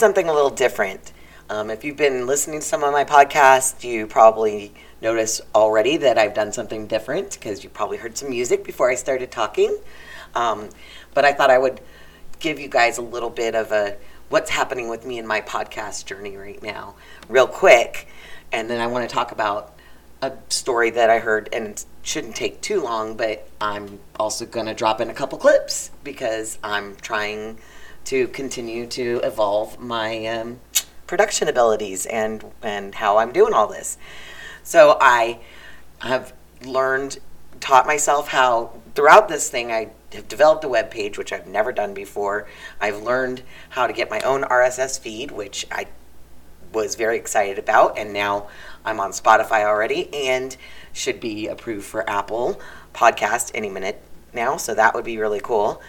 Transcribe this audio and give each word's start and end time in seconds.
something 0.00 0.28
a 0.28 0.32
little 0.32 0.50
different. 0.50 1.12
Um, 1.50 1.68
if 1.68 1.84
you've 1.84 1.96
been 1.96 2.26
listening 2.26 2.60
to 2.60 2.66
some 2.66 2.82
of 2.82 2.92
my 2.92 3.04
podcasts, 3.04 3.84
you 3.84 4.06
probably 4.06 4.72
noticed 5.02 5.42
already 5.54 5.98
that 5.98 6.16
I've 6.16 6.32
done 6.32 6.52
something 6.52 6.86
different 6.86 7.34
because 7.34 7.62
you 7.62 7.68
probably 7.70 7.98
heard 7.98 8.16
some 8.16 8.30
music 8.30 8.64
before 8.64 8.90
I 8.90 8.94
started 8.94 9.30
talking. 9.30 9.78
Um, 10.34 10.70
but 11.12 11.24
I 11.26 11.34
thought 11.34 11.50
I 11.50 11.58
would 11.58 11.80
give 12.38 12.58
you 12.58 12.68
guys 12.68 12.96
a 12.96 13.02
little 13.02 13.28
bit 13.28 13.54
of 13.54 13.72
a 13.72 13.96
what's 14.30 14.48
happening 14.48 14.88
with 14.88 15.04
me 15.04 15.18
in 15.18 15.26
my 15.26 15.42
podcast 15.42 16.06
journey 16.06 16.36
right 16.36 16.62
now, 16.62 16.94
real 17.28 17.46
quick, 17.46 18.08
and 18.52 18.70
then 18.70 18.80
I 18.80 18.86
want 18.86 19.08
to 19.08 19.14
talk 19.14 19.32
about 19.32 19.74
a 20.22 20.32
story 20.48 20.90
that 20.90 21.10
I 21.10 21.18
heard, 21.18 21.50
and 21.52 21.66
it 21.66 21.84
shouldn't 22.02 22.36
take 22.36 22.62
too 22.62 22.80
long, 22.82 23.16
but 23.16 23.48
I'm 23.60 23.98
also 24.18 24.46
going 24.46 24.66
to 24.66 24.74
drop 24.74 25.00
in 25.00 25.10
a 25.10 25.14
couple 25.14 25.36
clips 25.36 25.90
because 26.04 26.58
I'm 26.62 26.96
trying 26.96 27.58
to 28.10 28.26
continue 28.26 28.88
to 28.88 29.20
evolve 29.22 29.78
my 29.78 30.26
um, 30.26 30.58
production 31.06 31.46
abilities 31.46 32.06
and 32.06 32.44
and 32.60 32.96
how 32.96 33.18
I'm 33.18 33.30
doing 33.30 33.54
all 33.54 33.68
this. 33.68 33.98
So 34.64 34.98
I 35.00 35.38
have 36.00 36.32
learned, 36.64 37.18
taught 37.60 37.86
myself 37.86 38.26
how 38.26 38.72
throughout 38.96 39.28
this 39.28 39.48
thing 39.48 39.70
I 39.70 39.90
have 40.12 40.26
developed 40.26 40.64
a 40.64 40.68
web 40.68 40.90
page 40.90 41.18
which 41.18 41.32
I've 41.32 41.46
never 41.46 41.70
done 41.70 41.94
before. 41.94 42.48
I've 42.80 43.00
learned 43.00 43.42
how 43.68 43.86
to 43.86 43.92
get 43.92 44.10
my 44.10 44.18
own 44.22 44.42
RSS 44.42 44.98
feed, 44.98 45.30
which 45.30 45.64
I 45.70 45.86
was 46.72 46.96
very 46.96 47.16
excited 47.16 47.60
about, 47.60 47.96
and 47.96 48.12
now 48.12 48.48
I'm 48.84 48.98
on 48.98 49.12
Spotify 49.12 49.64
already 49.64 50.12
and 50.12 50.56
should 50.92 51.20
be 51.20 51.46
approved 51.46 51.86
for 51.86 52.10
Apple 52.10 52.60
Podcast 52.92 53.52
any 53.54 53.68
minute 53.68 54.02
now. 54.32 54.56
So 54.56 54.74
that 54.74 54.96
would 54.96 55.04
be 55.04 55.16
really 55.16 55.40
cool. 55.40 55.80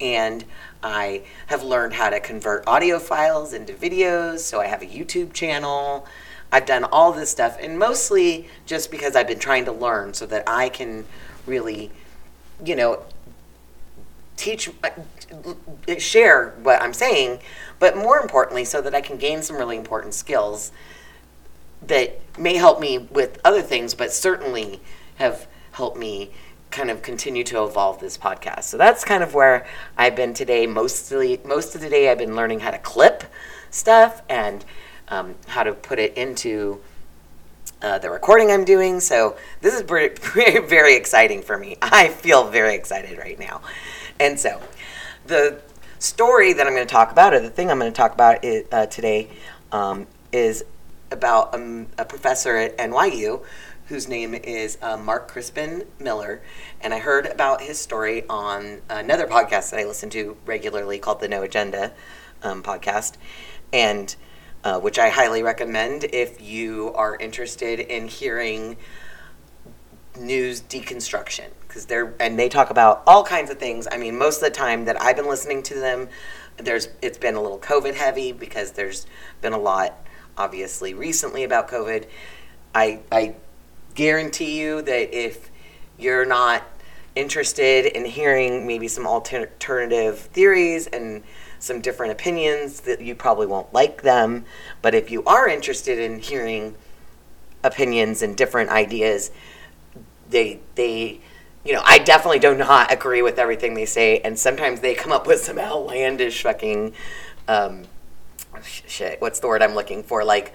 And 0.00 0.44
I 0.82 1.22
have 1.46 1.62
learned 1.62 1.94
how 1.94 2.10
to 2.10 2.20
convert 2.20 2.66
audio 2.66 2.98
files 2.98 3.52
into 3.52 3.72
videos. 3.72 4.40
So 4.40 4.60
I 4.60 4.66
have 4.66 4.82
a 4.82 4.86
YouTube 4.86 5.32
channel. 5.32 6.06
I've 6.50 6.66
done 6.66 6.84
all 6.84 7.12
this 7.12 7.30
stuff, 7.30 7.56
and 7.58 7.78
mostly 7.78 8.46
just 8.66 8.90
because 8.90 9.16
I've 9.16 9.26
been 9.26 9.38
trying 9.38 9.64
to 9.64 9.72
learn 9.72 10.12
so 10.12 10.26
that 10.26 10.44
I 10.46 10.68
can 10.68 11.06
really, 11.46 11.90
you 12.62 12.76
know, 12.76 13.04
teach, 14.36 14.68
uh, 14.84 14.90
share 15.98 16.50
what 16.62 16.82
I'm 16.82 16.92
saying, 16.92 17.40
but 17.78 17.96
more 17.96 18.18
importantly, 18.18 18.66
so 18.66 18.82
that 18.82 18.94
I 18.94 19.00
can 19.00 19.16
gain 19.16 19.40
some 19.40 19.56
really 19.56 19.78
important 19.78 20.12
skills 20.12 20.72
that 21.86 22.20
may 22.38 22.54
help 22.56 22.80
me 22.80 22.98
with 22.98 23.40
other 23.44 23.62
things, 23.62 23.94
but 23.94 24.12
certainly 24.12 24.80
have 25.16 25.46
helped 25.72 25.96
me 25.96 26.32
kind 26.72 26.90
of 26.90 27.02
continue 27.02 27.44
to 27.44 27.62
evolve 27.62 28.00
this 28.00 28.18
podcast. 28.18 28.64
So 28.64 28.76
that's 28.76 29.04
kind 29.04 29.22
of 29.22 29.34
where 29.34 29.66
I've 29.96 30.16
been 30.16 30.34
today. 30.34 30.66
Mostly, 30.66 31.40
most 31.44 31.74
of 31.74 31.80
the 31.80 31.88
day, 31.88 32.10
I've 32.10 32.18
been 32.18 32.34
learning 32.34 32.60
how 32.60 32.70
to 32.70 32.78
clip 32.78 33.24
stuff 33.70 34.22
and 34.28 34.64
um, 35.08 35.34
how 35.46 35.62
to 35.62 35.72
put 35.72 35.98
it 35.98 36.16
into 36.16 36.80
uh, 37.82 37.98
the 37.98 38.10
recording 38.10 38.50
I'm 38.50 38.64
doing. 38.64 39.00
So 39.00 39.36
this 39.60 39.74
is 39.74 39.82
very, 39.82 40.08
very 40.58 40.96
exciting 40.96 41.42
for 41.42 41.58
me. 41.58 41.76
I 41.82 42.08
feel 42.08 42.48
very 42.48 42.74
excited 42.74 43.18
right 43.18 43.38
now. 43.38 43.60
And 44.18 44.40
so 44.40 44.60
the 45.26 45.60
story 45.98 46.52
that 46.54 46.66
I'm 46.66 46.74
going 46.74 46.86
to 46.86 46.92
talk 46.92 47.12
about, 47.12 47.34
or 47.34 47.40
the 47.40 47.50
thing 47.50 47.70
I'm 47.70 47.78
going 47.78 47.92
to 47.92 47.96
talk 47.96 48.14
about 48.14 48.44
uh, 48.72 48.86
today, 48.86 49.28
um, 49.70 50.06
is 50.32 50.64
about 51.10 51.54
um, 51.54 51.86
a 51.98 52.04
professor 52.04 52.56
at 52.56 52.76
NYU 52.78 53.42
whose 53.92 54.08
name 54.08 54.34
is 54.34 54.78
uh, 54.80 54.96
Mark 54.96 55.28
Crispin 55.28 55.84
Miller. 56.00 56.40
And 56.80 56.94
I 56.94 56.98
heard 56.98 57.26
about 57.26 57.60
his 57.60 57.78
story 57.78 58.26
on 58.26 58.80
another 58.88 59.26
podcast 59.26 59.70
that 59.70 59.80
I 59.80 59.84
listen 59.84 60.08
to 60.10 60.34
regularly 60.46 60.98
called 60.98 61.20
the 61.20 61.28
No 61.28 61.42
Agenda 61.42 61.92
um, 62.42 62.62
podcast, 62.62 63.18
and 63.70 64.16
uh, 64.64 64.80
which 64.80 64.98
I 64.98 65.10
highly 65.10 65.42
recommend 65.42 66.04
if 66.04 66.40
you 66.40 66.94
are 66.94 67.16
interested 67.16 67.80
in 67.80 68.08
hearing 68.08 68.78
news 70.18 70.62
deconstruction 70.62 71.50
because 71.68 71.84
they're 71.84 72.14
and 72.18 72.38
they 72.38 72.48
talk 72.48 72.70
about 72.70 73.02
all 73.06 73.22
kinds 73.22 73.50
of 73.50 73.58
things. 73.58 73.86
I 73.92 73.98
mean, 73.98 74.16
most 74.16 74.36
of 74.36 74.44
the 74.44 74.56
time 74.56 74.86
that 74.86 74.98
I've 75.02 75.16
been 75.16 75.28
listening 75.28 75.62
to 75.64 75.74
them, 75.74 76.08
there's 76.56 76.88
it's 77.02 77.18
been 77.18 77.34
a 77.34 77.42
little 77.42 77.58
COVID 77.58 77.92
heavy 77.92 78.32
because 78.32 78.72
there's 78.72 79.06
been 79.42 79.52
a 79.52 79.58
lot, 79.58 79.98
obviously, 80.38 80.94
recently 80.94 81.44
about 81.44 81.68
COVID. 81.68 82.06
I 82.74 83.00
I 83.12 83.34
guarantee 83.94 84.60
you 84.60 84.82
that 84.82 85.16
if 85.16 85.50
you're 85.98 86.24
not 86.24 86.64
interested 87.14 87.86
in 87.86 88.04
hearing 88.04 88.66
maybe 88.66 88.88
some 88.88 89.06
alternative 89.06 90.18
theories 90.18 90.86
and 90.86 91.22
some 91.58 91.80
different 91.80 92.12
opinions 92.12 92.80
that 92.80 93.00
you 93.00 93.14
probably 93.14 93.46
won't 93.46 93.72
like 93.72 94.02
them. 94.02 94.44
But 94.80 94.94
if 94.94 95.10
you 95.10 95.22
are 95.24 95.48
interested 95.48 95.98
in 95.98 96.18
hearing 96.18 96.74
opinions 97.62 98.22
and 98.22 98.36
different 98.36 98.70
ideas 98.70 99.30
they 100.28 100.58
they 100.74 101.20
you 101.64 101.72
know 101.72 101.82
i 101.84 101.96
definitely 101.96 102.40
do 102.40 102.56
not 102.56 102.92
agree 102.92 103.22
with 103.22 103.38
everything 103.38 103.74
they 103.74 103.86
say. 103.86 104.18
And 104.20 104.38
sometimes 104.38 104.80
they 104.80 104.94
come 104.94 105.12
up 105.12 105.26
with 105.26 105.40
some 105.40 105.58
outlandish 105.58 106.42
fucking 106.42 106.94
um, 107.46 107.84
shit 108.64 109.20
what's 109.20 109.38
the 109.40 109.46
word 109.46 109.62
i'm 109.62 109.74
looking 109.74 110.02
for? 110.02 110.24
Like 110.24 110.52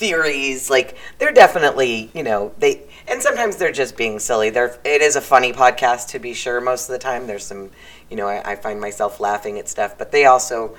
theories. 0.00 0.70
Like 0.70 0.96
they're 1.18 1.30
definitely, 1.30 2.10
you 2.14 2.24
know, 2.24 2.52
they 2.58 2.82
and 3.06 3.22
sometimes 3.22 3.56
they're 3.56 3.70
just 3.70 3.96
being 3.96 4.18
silly. 4.18 4.50
They're 4.50 4.76
it 4.82 5.02
is 5.02 5.14
a 5.14 5.20
funny 5.20 5.52
podcast 5.52 6.08
to 6.08 6.18
be 6.18 6.34
sure. 6.34 6.60
Most 6.60 6.88
of 6.88 6.94
the 6.94 6.98
time, 6.98 7.26
there's 7.28 7.44
some, 7.44 7.70
you 8.08 8.16
know, 8.16 8.26
I, 8.26 8.52
I 8.52 8.56
find 8.56 8.80
myself 8.80 9.20
laughing 9.20 9.58
at 9.58 9.68
stuff, 9.68 9.96
but 9.96 10.10
they 10.10 10.24
also, 10.24 10.74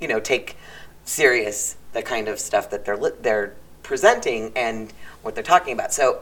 you 0.00 0.06
know, 0.06 0.20
take 0.20 0.56
serious 1.04 1.76
the 1.94 2.02
kind 2.02 2.28
of 2.28 2.38
stuff 2.38 2.70
that 2.70 2.84
they're 2.84 2.98
they're 3.22 3.56
presenting 3.82 4.52
and 4.54 4.92
what 5.22 5.34
they're 5.34 5.42
talking 5.42 5.72
about. 5.72 5.92
So 5.92 6.20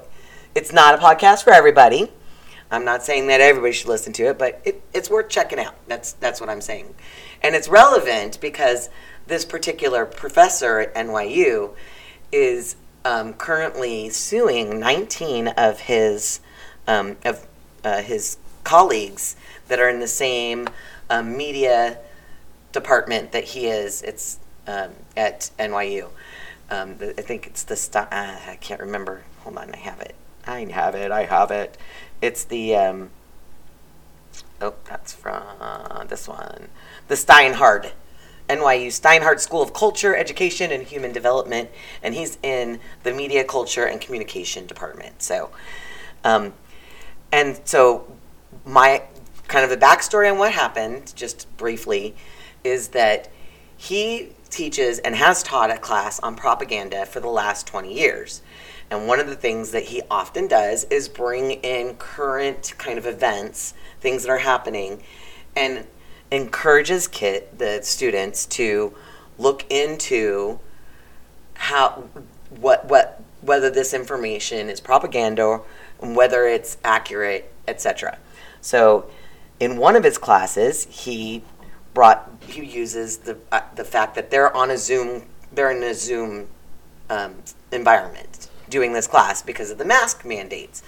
it's 0.54 0.72
not 0.72 0.94
a 0.94 0.98
podcast 0.98 1.42
for 1.42 1.52
everybody. 1.52 2.10
I'm 2.70 2.84
not 2.84 3.04
saying 3.04 3.26
that 3.28 3.40
everybody 3.40 3.72
should 3.72 3.88
listen 3.88 4.12
to 4.14 4.24
it, 4.30 4.38
but 4.38 4.60
it, 4.64 4.82
it's 4.94 5.10
worth 5.10 5.28
checking 5.28 5.58
out. 5.58 5.74
That's 5.88 6.12
that's 6.12 6.40
what 6.40 6.48
I'm 6.48 6.60
saying, 6.60 6.94
and 7.42 7.56
it's 7.56 7.68
relevant 7.68 8.40
because 8.40 8.88
this 9.26 9.44
particular 9.44 10.06
professor 10.06 10.78
at 10.78 10.94
NYU 10.94 11.74
is 12.32 12.76
um, 13.04 13.34
currently 13.34 14.10
suing 14.10 14.80
19 14.80 15.48
of 15.48 15.80
his 15.80 16.40
um, 16.86 17.16
of 17.24 17.46
uh, 17.84 18.02
his 18.02 18.36
colleagues 18.64 19.36
that 19.68 19.78
are 19.78 19.88
in 19.88 20.00
the 20.00 20.08
same 20.08 20.68
um, 21.10 21.36
media 21.36 21.98
department 22.72 23.32
that 23.32 23.44
he 23.44 23.66
is. 23.66 24.02
It's 24.02 24.38
um, 24.66 24.90
at 25.16 25.50
NYU. 25.58 26.08
Um, 26.70 26.96
I 27.00 27.22
think 27.22 27.46
it's 27.46 27.62
the 27.62 27.76
st- 27.76 28.08
uh, 28.10 28.36
I 28.48 28.58
can't 28.60 28.80
remember. 28.80 29.22
Hold 29.40 29.58
on, 29.58 29.72
I 29.72 29.76
have 29.76 30.00
it. 30.00 30.14
I 30.46 30.64
have 30.64 30.94
it. 30.94 31.12
I 31.12 31.24
have 31.24 31.50
it. 31.50 31.76
It's 32.20 32.44
the 32.44 32.74
um, 32.74 33.10
oh, 34.60 34.74
that's 34.84 35.12
from 35.12 35.42
uh, 35.60 36.04
this 36.04 36.26
one. 36.26 36.68
The 37.08 37.14
Steinhardt 37.14 37.92
NYU 38.48 38.88
Steinhardt 38.88 39.40
School 39.40 39.62
of 39.62 39.72
Culture, 39.72 40.14
Education, 40.14 40.70
and 40.70 40.82
Human 40.84 41.12
Development, 41.12 41.68
and 42.02 42.14
he's 42.14 42.38
in 42.42 42.80
the 43.02 43.12
Media, 43.12 43.44
Culture, 43.44 43.84
and 43.86 44.00
Communication 44.00 44.66
Department. 44.66 45.22
So, 45.22 45.50
um, 46.24 46.52
and 47.32 47.60
so 47.64 48.10
my 48.64 49.02
kind 49.48 49.64
of 49.64 49.70
the 49.70 49.76
backstory 49.76 50.30
on 50.30 50.38
what 50.38 50.52
happened, 50.52 51.12
just 51.16 51.54
briefly, 51.56 52.14
is 52.64 52.88
that 52.88 53.30
he 53.76 54.30
teaches 54.50 54.98
and 55.00 55.14
has 55.14 55.42
taught 55.42 55.70
a 55.70 55.78
class 55.78 56.18
on 56.20 56.34
propaganda 56.34 57.06
for 57.06 57.20
the 57.20 57.28
last 57.28 57.66
20 57.66 57.92
years. 57.92 58.42
And 58.90 59.08
one 59.08 59.18
of 59.18 59.26
the 59.26 59.34
things 59.34 59.72
that 59.72 59.84
he 59.84 60.02
often 60.10 60.46
does 60.46 60.84
is 60.84 61.08
bring 61.08 61.52
in 61.52 61.96
current 61.96 62.74
kind 62.78 62.98
of 62.98 63.06
events, 63.06 63.74
things 64.00 64.22
that 64.22 64.30
are 64.30 64.38
happening, 64.38 65.02
and 65.56 65.86
encourages 66.30 67.06
kid 67.08 67.44
the 67.56 67.80
students 67.82 68.46
to 68.46 68.94
look 69.38 69.64
into 69.70 70.58
how 71.54 72.04
what 72.50 72.86
what 72.86 73.22
whether 73.40 73.70
this 73.70 73.94
information 73.94 74.68
is 74.68 74.80
propaganda 74.80 75.60
and 76.00 76.16
whether 76.16 76.46
it's 76.46 76.78
accurate 76.84 77.52
etc 77.68 78.18
so 78.60 79.08
in 79.60 79.76
one 79.76 79.94
of 79.94 80.04
his 80.04 80.18
classes 80.18 80.86
he 80.90 81.42
brought 81.94 82.30
he 82.40 82.64
uses 82.64 83.18
the 83.18 83.36
uh, 83.52 83.60
the 83.74 83.84
fact 83.84 84.14
that 84.14 84.30
they're 84.30 84.54
on 84.54 84.70
a 84.70 84.76
zoom 84.76 85.24
they're 85.52 85.70
in 85.70 85.82
a 85.82 85.94
zoom 85.94 86.48
um, 87.08 87.36
environment 87.72 88.48
doing 88.68 88.92
this 88.92 89.06
class 89.06 89.42
because 89.42 89.70
of 89.70 89.78
the 89.78 89.84
mask 89.84 90.24
mandates. 90.24 90.82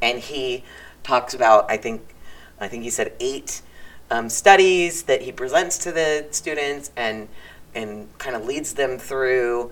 And 0.00 0.18
he 0.18 0.64
talks 1.02 1.32
about 1.32 1.64
i 1.70 1.78
think 1.78 2.14
i 2.60 2.68
think 2.68 2.82
he 2.82 2.90
said 2.90 3.10
eight 3.20 3.62
um, 4.10 4.28
studies 4.28 5.04
that 5.04 5.22
he 5.22 5.32
presents 5.32 5.78
to 5.78 5.92
the 5.92 6.26
students 6.30 6.90
and 6.96 7.28
and 7.74 8.08
kind 8.18 8.34
of 8.34 8.44
leads 8.44 8.74
them 8.74 8.98
through 8.98 9.70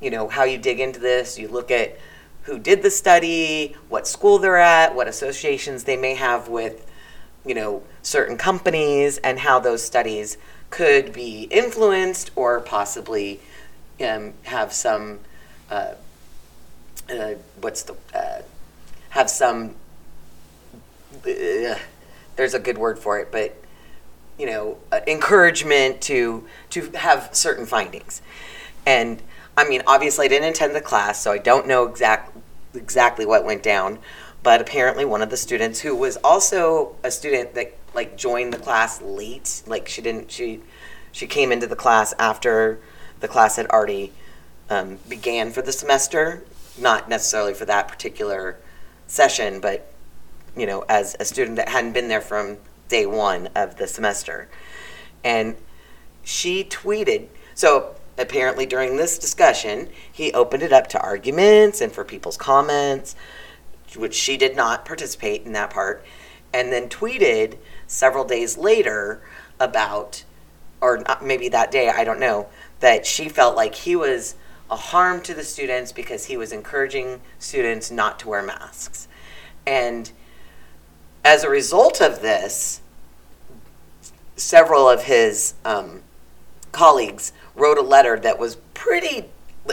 you 0.00 0.10
know 0.10 0.28
how 0.28 0.44
you 0.44 0.58
dig 0.58 0.80
into 0.80 1.00
this. 1.00 1.38
You 1.38 1.48
look 1.48 1.70
at 1.70 1.98
who 2.42 2.58
did 2.58 2.82
the 2.82 2.90
study 2.90 3.76
what 3.88 4.06
school 4.06 4.38
they're 4.38 4.58
at 4.58 4.94
what 4.94 5.08
associations 5.08 5.84
they 5.84 5.96
may 5.96 6.14
have 6.14 6.48
with 6.48 6.86
you 7.44 7.54
know, 7.54 7.82
certain 8.02 8.36
companies 8.36 9.18
and 9.18 9.38
how 9.38 9.58
those 9.58 9.82
studies 9.82 10.38
could 10.70 11.12
be 11.12 11.42
influenced 11.50 12.30
or 12.36 12.60
possibly 12.60 13.40
um, 14.00 14.32
have 14.44 14.72
some, 14.72 15.18
uh, 15.70 15.94
uh, 17.10 17.34
what's 17.60 17.82
the, 17.82 17.94
uh, 18.14 18.42
have 19.10 19.28
some, 19.28 19.74
uh, 21.26 21.76
there's 22.36 22.54
a 22.54 22.60
good 22.60 22.78
word 22.78 22.98
for 22.98 23.18
it, 23.18 23.30
but 23.30 23.61
you 24.42 24.48
know, 24.48 24.76
uh, 24.90 24.98
encouragement 25.06 26.00
to 26.00 26.44
to 26.68 26.90
have 26.96 27.30
certain 27.32 27.64
findings. 27.64 28.20
And 28.84 29.22
I 29.56 29.68
mean, 29.68 29.82
obviously, 29.86 30.26
I 30.26 30.28
didn't 30.28 30.48
attend 30.48 30.74
the 30.74 30.80
class, 30.80 31.22
so 31.22 31.30
I 31.30 31.38
don't 31.38 31.68
know 31.68 31.86
exact 31.86 32.36
exactly 32.74 33.24
what 33.24 33.44
went 33.44 33.62
down. 33.62 34.00
But 34.42 34.60
apparently, 34.60 35.04
one 35.04 35.22
of 35.22 35.30
the 35.30 35.36
students 35.36 35.78
who 35.78 35.94
was 35.94 36.16
also 36.24 36.96
a 37.04 37.12
student 37.12 37.54
that 37.54 37.76
like 37.94 38.16
joined 38.16 38.52
the 38.52 38.58
class 38.58 39.00
late, 39.00 39.62
like 39.68 39.86
she 39.86 40.02
didn't 40.02 40.32
she 40.32 40.60
she 41.12 41.28
came 41.28 41.52
into 41.52 41.68
the 41.68 41.76
class 41.76 42.12
after 42.18 42.80
the 43.20 43.28
class 43.28 43.54
had 43.54 43.66
already 43.66 44.12
um, 44.68 44.98
began 45.08 45.52
for 45.52 45.62
the 45.62 45.70
semester, 45.70 46.42
not 46.76 47.08
necessarily 47.08 47.54
for 47.54 47.66
that 47.66 47.86
particular 47.86 48.56
session, 49.06 49.60
but 49.60 49.92
you 50.56 50.66
know, 50.66 50.84
as 50.88 51.14
a 51.20 51.24
student 51.24 51.54
that 51.58 51.68
hadn't 51.68 51.92
been 51.92 52.08
there 52.08 52.20
from 52.20 52.58
day 52.92 53.06
one 53.06 53.48
of 53.56 53.76
the 53.76 53.88
semester. 53.88 54.48
And 55.24 55.56
she 56.22 56.62
tweeted, 56.62 57.26
so 57.54 57.96
apparently 58.18 58.66
during 58.66 58.96
this 58.96 59.18
discussion, 59.18 59.88
he 60.12 60.32
opened 60.32 60.62
it 60.62 60.72
up 60.72 60.86
to 60.88 61.00
arguments 61.00 61.80
and 61.80 61.90
for 61.90 62.04
people's 62.04 62.36
comments, 62.36 63.16
which 63.96 64.14
she 64.14 64.36
did 64.36 64.54
not 64.54 64.84
participate 64.84 65.42
in 65.44 65.52
that 65.52 65.70
part, 65.70 66.04
and 66.52 66.70
then 66.70 66.88
tweeted 66.88 67.56
several 67.86 68.24
days 68.24 68.58
later 68.58 69.22
about, 69.58 70.24
or 70.80 71.02
maybe 71.22 71.48
that 71.48 71.70
day, 71.70 71.88
I 71.88 72.04
don't 72.04 72.20
know, 72.20 72.48
that 72.80 73.06
she 73.06 73.28
felt 73.28 73.56
like 73.56 73.74
he 73.74 73.96
was 73.96 74.34
a 74.70 74.76
harm 74.76 75.22
to 75.22 75.34
the 75.34 75.44
students 75.44 75.92
because 75.92 76.26
he 76.26 76.36
was 76.36 76.52
encouraging 76.52 77.22
students 77.38 77.90
not 77.90 78.18
to 78.18 78.28
wear 78.28 78.42
masks. 78.42 79.08
And 79.66 80.12
as 81.24 81.42
a 81.42 81.48
result 81.48 82.00
of 82.02 82.20
this, 82.20 82.81
several 84.42 84.88
of 84.88 85.04
his 85.04 85.54
um, 85.64 86.02
colleagues 86.72 87.32
wrote 87.54 87.78
a 87.78 87.82
letter 87.82 88.18
that 88.18 88.38
was 88.38 88.56
pretty, 88.74 89.24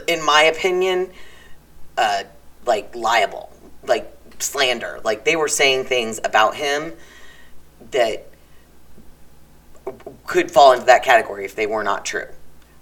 in 0.07 0.23
my 0.23 0.43
opinion, 0.43 1.09
uh, 1.97 2.23
like 2.65 2.95
liable, 2.95 3.51
like 3.83 4.15
slander. 4.39 4.99
Like 5.03 5.25
they 5.25 5.35
were 5.35 5.47
saying 5.47 5.85
things 5.85 6.19
about 6.23 6.55
him 6.55 6.93
that 7.91 8.27
could 10.25 10.51
fall 10.51 10.73
into 10.73 10.85
that 10.85 11.03
category 11.03 11.45
if 11.45 11.55
they 11.55 11.65
were 11.65 11.83
not 11.83 12.05
true. 12.05 12.27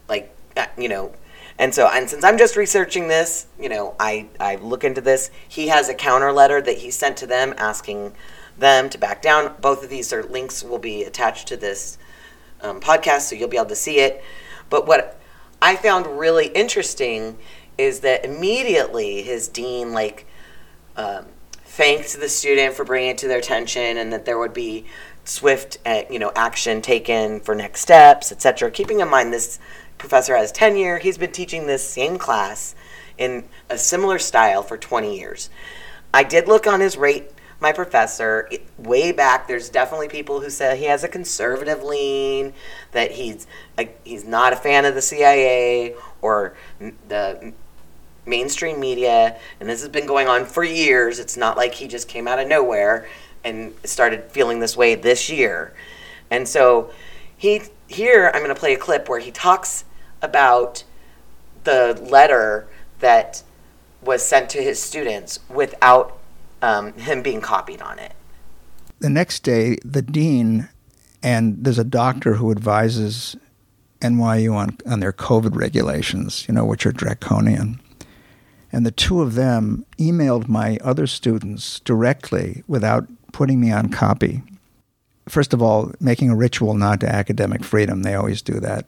Like, 0.10 0.36
uh, 0.56 0.66
you 0.78 0.90
know, 0.90 1.14
and 1.60 1.74
so, 1.74 1.88
and 1.88 2.10
since 2.10 2.24
I'm 2.24 2.38
just 2.38 2.56
researching 2.56 3.08
this, 3.08 3.48
you 3.60 3.70
know, 3.70 3.96
I, 4.00 4.28
I 4.40 4.56
look 4.58 4.84
into 4.84 5.02
this. 5.02 5.32
He 5.48 5.70
has 5.70 5.90
a 5.90 5.94
counter 5.94 6.32
letter 6.32 6.62
that 6.62 6.78
he 6.78 6.92
sent 6.92 7.18
to 7.18 7.28
them 7.28 7.54
asking 7.58 8.14
them 8.60 8.90
to 8.90 8.98
back 8.98 9.22
down. 9.22 9.56
Both 9.62 9.84
of 9.84 9.90
these 9.90 10.12
are 10.14 10.24
links 10.24 10.64
will 10.64 10.80
be 10.80 11.04
attached 11.04 11.48
to 11.50 11.58
this 11.58 11.98
um, 12.62 12.80
podcast, 12.80 13.22
so 13.22 13.36
you'll 13.36 13.50
be 13.50 13.58
able 13.58 13.68
to 13.68 13.76
see 13.76 14.00
it. 14.00 14.24
But 14.70 14.88
what 14.88 15.20
I 15.62 15.76
found 15.76 16.20
really 16.20 16.48
interesting 16.48 17.38
is 17.78 18.02
that 18.02 18.26
immediately 18.26 19.22
his 19.22 19.48
dean 19.48 19.94
like 19.94 20.26
um, 20.96 21.26
thanked 21.52 22.20
the 22.20 22.30
student 22.30 22.74
for 22.74 22.84
bringing 22.84 23.12
it 23.12 23.18
to 23.20 23.28
their 23.28 23.40
attention, 23.40 23.98
and 23.98 24.12
that 24.12 24.26
there 24.26 24.40
would 24.40 24.54
be 24.54 24.86
swift, 25.26 25.78
uh, 25.86 26.04
you 26.10 26.20
know, 26.20 26.32
action 26.36 26.82
taken 26.82 27.40
for 27.40 27.54
next 27.54 27.82
steps, 27.82 28.32
etc. 28.32 28.72
Keeping 28.72 29.00
in 29.00 29.10
mind 29.10 29.32
this 29.32 29.60
professor 29.98 30.36
has 30.36 30.52
tenure; 30.52 30.98
he's 30.98 31.18
been 31.18 31.32
teaching 31.32 31.68
this 31.68 31.88
same 31.88 32.18
class 32.18 32.76
in 33.18 33.44
a 33.70 33.78
similar 33.78 34.20
style 34.20 34.62
for 34.64 34.78
20 34.78 35.18
years. 35.18 35.50
I 36.14 36.24
did 36.24 36.48
look 36.48 36.68
on 36.68 36.80
his 36.80 36.98
rate 36.98 37.32
my 37.60 37.72
professor 37.72 38.50
way 38.78 39.12
back 39.12 39.48
there's 39.48 39.70
definitely 39.70 40.08
people 40.08 40.42
who 40.42 40.50
say 40.50 40.78
he 40.78 40.86
has 40.86 41.04
a 41.04 41.08
conservative 41.08 41.84
lean 41.84 42.54
that 42.92 43.12
he's 43.12 43.48
a, 43.78 43.90
he's 44.04 44.24
not 44.24 44.54
a 44.54 44.56
fan 44.56 44.86
of 44.86 44.94
the 44.94 45.02
CIA 45.02 45.96
or 46.22 46.56
the 47.08 47.54
mainstream 48.28 48.80
media 48.80 49.40
and 49.60 49.70
this 49.70 49.82
has 49.82 49.90
been 49.90 50.06
going 50.06 50.28
on 50.28 50.46
for 50.46 50.64
years. 50.64 51.20
It's 51.20 51.38
not 51.38 51.58
like 51.58 51.74
he 51.74 51.88
just 51.88 52.08
came 52.08 52.28
out 52.28 52.40
of 52.40 52.48
nowhere 52.48 53.08
and 53.44 53.74
started 53.84 54.26
feeling 54.32 54.60
this 54.60 54.76
way 54.76 54.96
this 54.96 55.30
year. 55.30 55.74
And 56.30 56.48
so 56.48 56.92
he 57.36 57.62
here 57.88 58.30
I'm 58.34 58.44
going 58.44 58.54
to 58.54 58.60
play 58.60 58.74
a 58.74 58.78
clip 58.78 59.10
where 59.10 59.20
he 59.20 59.32
talks 59.32 59.86
about 60.22 60.84
the 61.64 62.00
letter 62.10 62.68
that 63.00 63.44
was 64.02 64.24
sent 64.24 64.50
to 64.52 64.62
his 64.62 64.82
students 64.82 65.40
without 65.50 66.17
um, 66.62 66.94
him 66.94 67.22
being 67.22 67.42
copied 67.42 67.82
on 67.82 68.00
it. 68.00 68.14
The 69.00 69.10
next 69.10 69.44
day, 69.44 69.78
the 69.84 70.02
dean 70.02 70.70
and 71.24 71.64
there's 71.64 71.80
a 71.80 71.84
doctor 71.84 72.36
who 72.36 72.52
advises 72.52 73.36
NYU 74.02 74.54
on, 74.54 74.78
on 74.86 75.00
their 75.00 75.14
COVID 75.14 75.56
regulations, 75.56 76.46
you 76.48 76.54
know, 76.54 76.66
which 76.66 76.86
are 76.86 76.92
draconian. 76.92 77.80
And 78.72 78.86
the 78.86 78.92
two 78.92 79.22
of 79.22 79.36
them 79.36 79.86
emailed 79.98 80.48
my 80.48 80.78
other 80.84 81.08
students 81.08 81.80
directly 81.82 82.64
without 82.68 83.08
putting 83.32 83.60
me 83.60 83.72
on 83.72 83.90
copy. 83.90 84.44
First 85.28 85.54
of 85.54 85.62
all, 85.62 85.92
making 86.00 86.30
a 86.30 86.36
ritual 86.36 86.74
nod 86.74 87.00
to 87.02 87.10
academic 87.10 87.64
freedom, 87.64 88.04
they 88.04 88.14
always 88.14 88.42
do 88.42 88.60
that. 88.60 88.88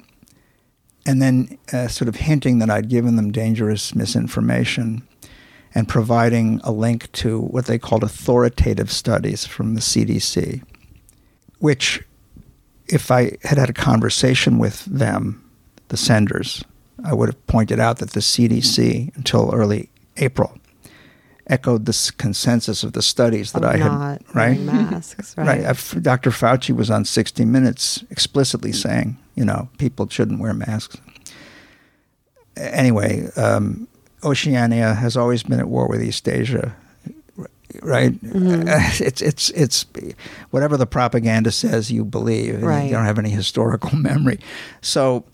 And 1.05 1.21
then 1.21 1.57
uh, 1.73 1.87
sort 1.87 2.07
of 2.07 2.15
hinting 2.15 2.59
that 2.59 2.69
I'd 2.69 2.89
given 2.89 3.15
them 3.15 3.31
dangerous 3.31 3.95
misinformation 3.95 5.07
and 5.75 5.87
providing 5.87 6.59
a 6.63 6.71
link 6.71 7.11
to 7.13 7.39
what 7.39 7.65
they 7.65 7.77
called 7.77 8.03
authoritative 8.03 8.91
studies 8.91 9.45
from 9.45 9.75
the 9.75 9.81
CDC, 9.81 10.63
which, 11.59 12.03
if 12.87 13.11
I 13.11 13.37
had 13.43 13.57
had 13.57 13.69
a 13.69 13.73
conversation 13.73 14.57
with 14.57 14.85
them, 14.85 15.43
the 15.89 15.97
senders, 15.97 16.63
I 17.03 17.13
would 17.13 17.29
have 17.29 17.47
pointed 17.47 17.79
out 17.79 17.99
that 17.99 18.11
the 18.11 18.19
CDC, 18.19 19.15
until 19.15 19.53
early 19.53 19.89
April, 20.17 20.57
echoed 21.47 21.85
this 21.85 22.11
consensus 22.11 22.83
of 22.83 22.93
the 22.93 23.01
studies 23.01 23.51
that 23.53 23.65
I 23.65 23.77
had. 23.77 24.23
right, 24.33 24.59
masks. 24.59 25.35
Right. 25.37 25.63
right. 25.63 26.03
Dr. 26.03 26.29
Fauci 26.29 26.75
was 26.75 26.91
on 26.91 27.05
60 27.05 27.43
Minutes 27.45 28.03
explicitly 28.11 28.71
saying, 28.71 29.17
you 29.35 29.43
know, 29.43 29.69
people 29.77 30.07
shouldn't 30.07 30.39
wear 30.39 30.53
masks. 30.53 30.97
Anyway, 32.55 33.27
um, 33.35 33.87
Oceania 34.23 34.93
has 34.93 35.15
always 35.15 35.43
been 35.43 35.59
at 35.59 35.67
war 35.67 35.87
with 35.87 36.01
Eastasia, 36.01 36.73
right? 37.81 38.13
Mm-hmm. 38.13 38.67
It's 39.05 39.21
it's 39.21 39.49
it's 39.51 39.85
whatever 40.51 40.77
the 40.77 40.85
propaganda 40.85 41.51
says 41.51 41.91
you 41.91 42.05
believe. 42.05 42.61
Right. 42.61 42.85
You 42.85 42.91
don't 42.91 43.05
have 43.05 43.19
any 43.19 43.29
historical 43.29 43.95
memory, 43.95 44.39
so 44.81 45.25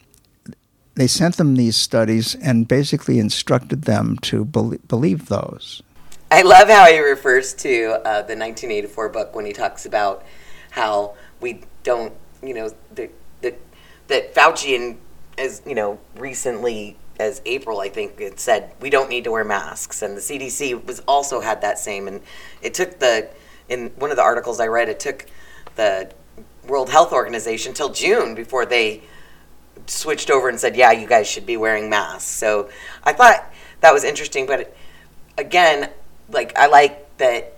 they 0.95 1.07
sent 1.07 1.37
them 1.37 1.55
these 1.55 1.75
studies 1.75 2.35
and 2.35 2.67
basically 2.67 3.19
instructed 3.19 3.83
them 3.83 4.17
to 4.21 4.45
be- 4.45 4.77
believe 4.87 5.27
those. 5.27 5.83
I 6.31 6.41
love 6.41 6.69
how 6.69 6.85
he 6.85 6.99
refers 6.99 7.53
to 7.55 8.01
uh, 8.03 8.21
the 8.23 8.35
1984 8.35 9.09
book 9.09 9.35
when 9.35 9.45
he 9.45 9.53
talks 9.53 9.85
about 9.85 10.25
how 10.71 11.15
we 11.39 11.61
don't, 11.83 12.13
you 12.41 12.53
know, 12.53 12.71
that 12.95 13.11
that 13.41 13.59
that 14.07 14.33
Fauci 14.33 14.75
and 14.75 14.97
as 15.37 15.61
you 15.65 15.75
know 15.75 15.99
recently 16.17 16.97
as 17.19 17.41
April, 17.45 17.79
I 17.79 17.89
think 17.89 18.19
it 18.19 18.39
said 18.39 18.73
we 18.79 18.89
don't 18.89 19.09
need 19.09 19.23
to 19.23 19.31
wear 19.31 19.43
masks, 19.43 20.01
and 20.01 20.15
the 20.17 20.21
CDC 20.21 20.85
was 20.85 20.99
also 21.07 21.39
had 21.41 21.61
that 21.61 21.79
same. 21.79 22.07
And 22.07 22.21
it 22.61 22.73
took 22.73 22.99
the 22.99 23.29
in 23.69 23.89
one 23.97 24.11
of 24.11 24.17
the 24.17 24.23
articles 24.23 24.59
I 24.59 24.67
read, 24.67 24.89
it 24.89 24.99
took 24.99 25.25
the 25.75 26.11
World 26.67 26.89
Health 26.89 27.13
Organization 27.13 27.73
till 27.73 27.89
June 27.89 28.35
before 28.35 28.65
they 28.65 29.01
switched 29.87 30.29
over 30.29 30.49
and 30.49 30.59
said, 30.59 30.75
yeah, 30.75 30.91
you 30.91 31.07
guys 31.07 31.27
should 31.27 31.45
be 31.45 31.57
wearing 31.57 31.89
masks. 31.89 32.29
So 32.29 32.69
I 33.03 33.13
thought 33.13 33.51
that 33.81 33.93
was 33.93 34.03
interesting, 34.03 34.45
but 34.45 34.75
again, 35.37 35.89
like 36.29 36.57
I 36.57 36.67
like 36.67 37.17
that 37.17 37.53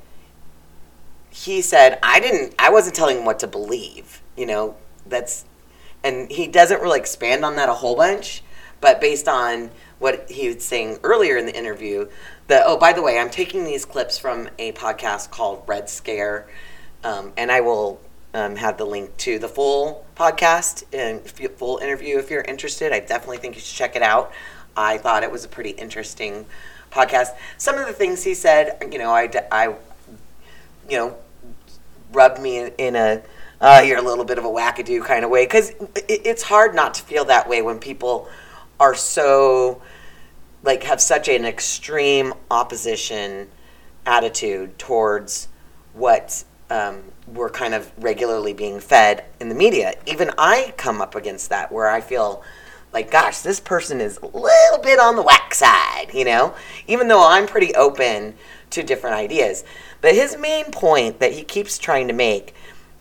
he 1.30 1.62
said 1.62 2.00
I 2.02 2.20
didn't, 2.20 2.56
I 2.60 2.70
wasn't 2.70 2.96
telling 2.96 3.20
him 3.20 3.26
what 3.26 3.40
to 3.40 3.48
believe. 3.48 4.22
You 4.36 4.46
know, 4.46 4.76
that's 5.06 5.46
and 6.04 6.32
he 6.32 6.48
doesn't 6.48 6.82
really 6.82 7.00
expand 7.00 7.44
on 7.44 7.56
that 7.56 7.70
a 7.70 7.74
whole 7.74 7.96
bunch 7.96 8.44
but 8.81 9.01
based 9.01 9.27
on 9.27 9.72
what 10.00 10.29
he 10.29 10.50
was 10.50 10.63
saying 10.63 11.00
earlier 11.03 11.38
in 11.38 11.46
the 11.46 11.57
interview, 11.57 12.07
that 12.48 12.63
oh, 12.65 12.77
by 12.77 12.93
the 12.93 13.01
way, 13.01 13.19
I'm 13.19 13.29
taking 13.29 13.63
these 13.63 13.86
clips 13.86 14.17
from 14.17 14.50
a 14.60 14.72
podcast 14.74 15.31
called 15.31 15.63
Red 15.67 15.89
Scare, 15.89 16.48
um, 17.03 17.34
and 17.38 17.51
I 17.51 17.62
will 17.62 18.00
um, 18.34 18.55
have 18.55 18.77
the 18.77 18.86
link 18.86 19.15
to 19.17 19.39
the 19.39 19.48
full 19.48 20.05
podcast 20.15 20.84
and 20.93 21.22
full 21.57 21.77
interview 21.77 22.17
if 22.19 22.29
you're 22.29 22.41
interested. 22.41 22.91
I 22.93 23.00
definitely 23.00 23.38
think 23.38 23.55
you 23.55 23.62
should 23.62 23.75
check 23.75 23.96
it 23.96 24.01
out. 24.01 24.31
I 24.75 24.98
thought 24.98 25.24
it 25.24 25.31
was 25.31 25.43
a 25.43 25.48
pretty 25.48 25.72
interesting 25.72 26.46
podcast. 26.91 27.29
Some 27.57 27.77
of 27.77 27.88
the 27.88 27.93
things 27.93 28.24
he 28.24 28.34
said, 28.34 28.88
you 28.91 29.00
know, 29.00 29.12
I, 29.12 29.29
I 29.51 29.75
you 30.89 30.98
know, 30.98 31.17
rubbed 32.13 32.39
me 32.39 32.60
in, 32.60 32.72
in 32.77 32.96
a 32.96 33.22
uh, 33.60 33.81
you're 33.84 33.98
a 33.98 34.03
little 34.03 34.24
bit 34.24 34.38
of 34.38 34.46
a 34.46 34.48
wackadoo 34.48 35.03
kind 35.03 35.25
of 35.25 35.31
way 35.31 35.43
because 35.46 35.72
it, 35.72 36.22
it's 36.25 36.43
hard 36.43 36.75
not 36.75 36.93
to 36.93 37.01
feel 37.01 37.25
that 37.25 37.50
way 37.50 37.62
when 37.63 37.79
people 37.79 38.29
are 38.79 38.96
so 38.96 39.81
like 40.63 40.84
have 40.84 41.00
such 41.01 41.27
an 41.27 41.46
extreme 41.46 42.34
opposition 42.51 43.50
attitude 44.05 44.77
towards 44.77 45.48
what 45.93 46.43
um, 46.69 47.03
we're 47.27 47.50
kind 47.50 47.74
of 47.74 47.91
regularly 47.98 48.53
being 48.53 48.79
fed 48.79 49.25
in 49.39 49.50
the 49.50 49.55
media. 49.55 49.93
Even 50.05 50.31
I 50.38 50.74
come 50.77 51.01
up 51.01 51.15
against 51.15 51.50
that 51.50 51.72
where 51.72 51.88
I 51.88 52.01
feel 52.01 52.43
like, 52.93 53.12
gosh, 53.12 53.39
this 53.39 53.60
person 53.60 54.01
is 54.01 54.17
a 54.17 54.25
little 54.25 54.79
bit 54.81 55.00
on 55.00 55.15
the 55.15 55.22
whack 55.22 55.53
side, 55.53 56.07
you 56.13 56.25
know, 56.25 56.55
even 56.88 57.07
though 57.07 57.25
I'm 57.25 57.46
pretty 57.46 57.74
open 57.75 58.36
to 58.72 58.84
different 58.84 59.15
ideas. 59.15 59.63
But 60.01 60.15
his 60.15 60.38
main 60.38 60.65
point 60.72 61.19
that 61.19 61.34
he 61.34 61.43
keeps 61.43 61.77
trying 61.77 62.07
to 62.07 62.13
make 62.13 62.53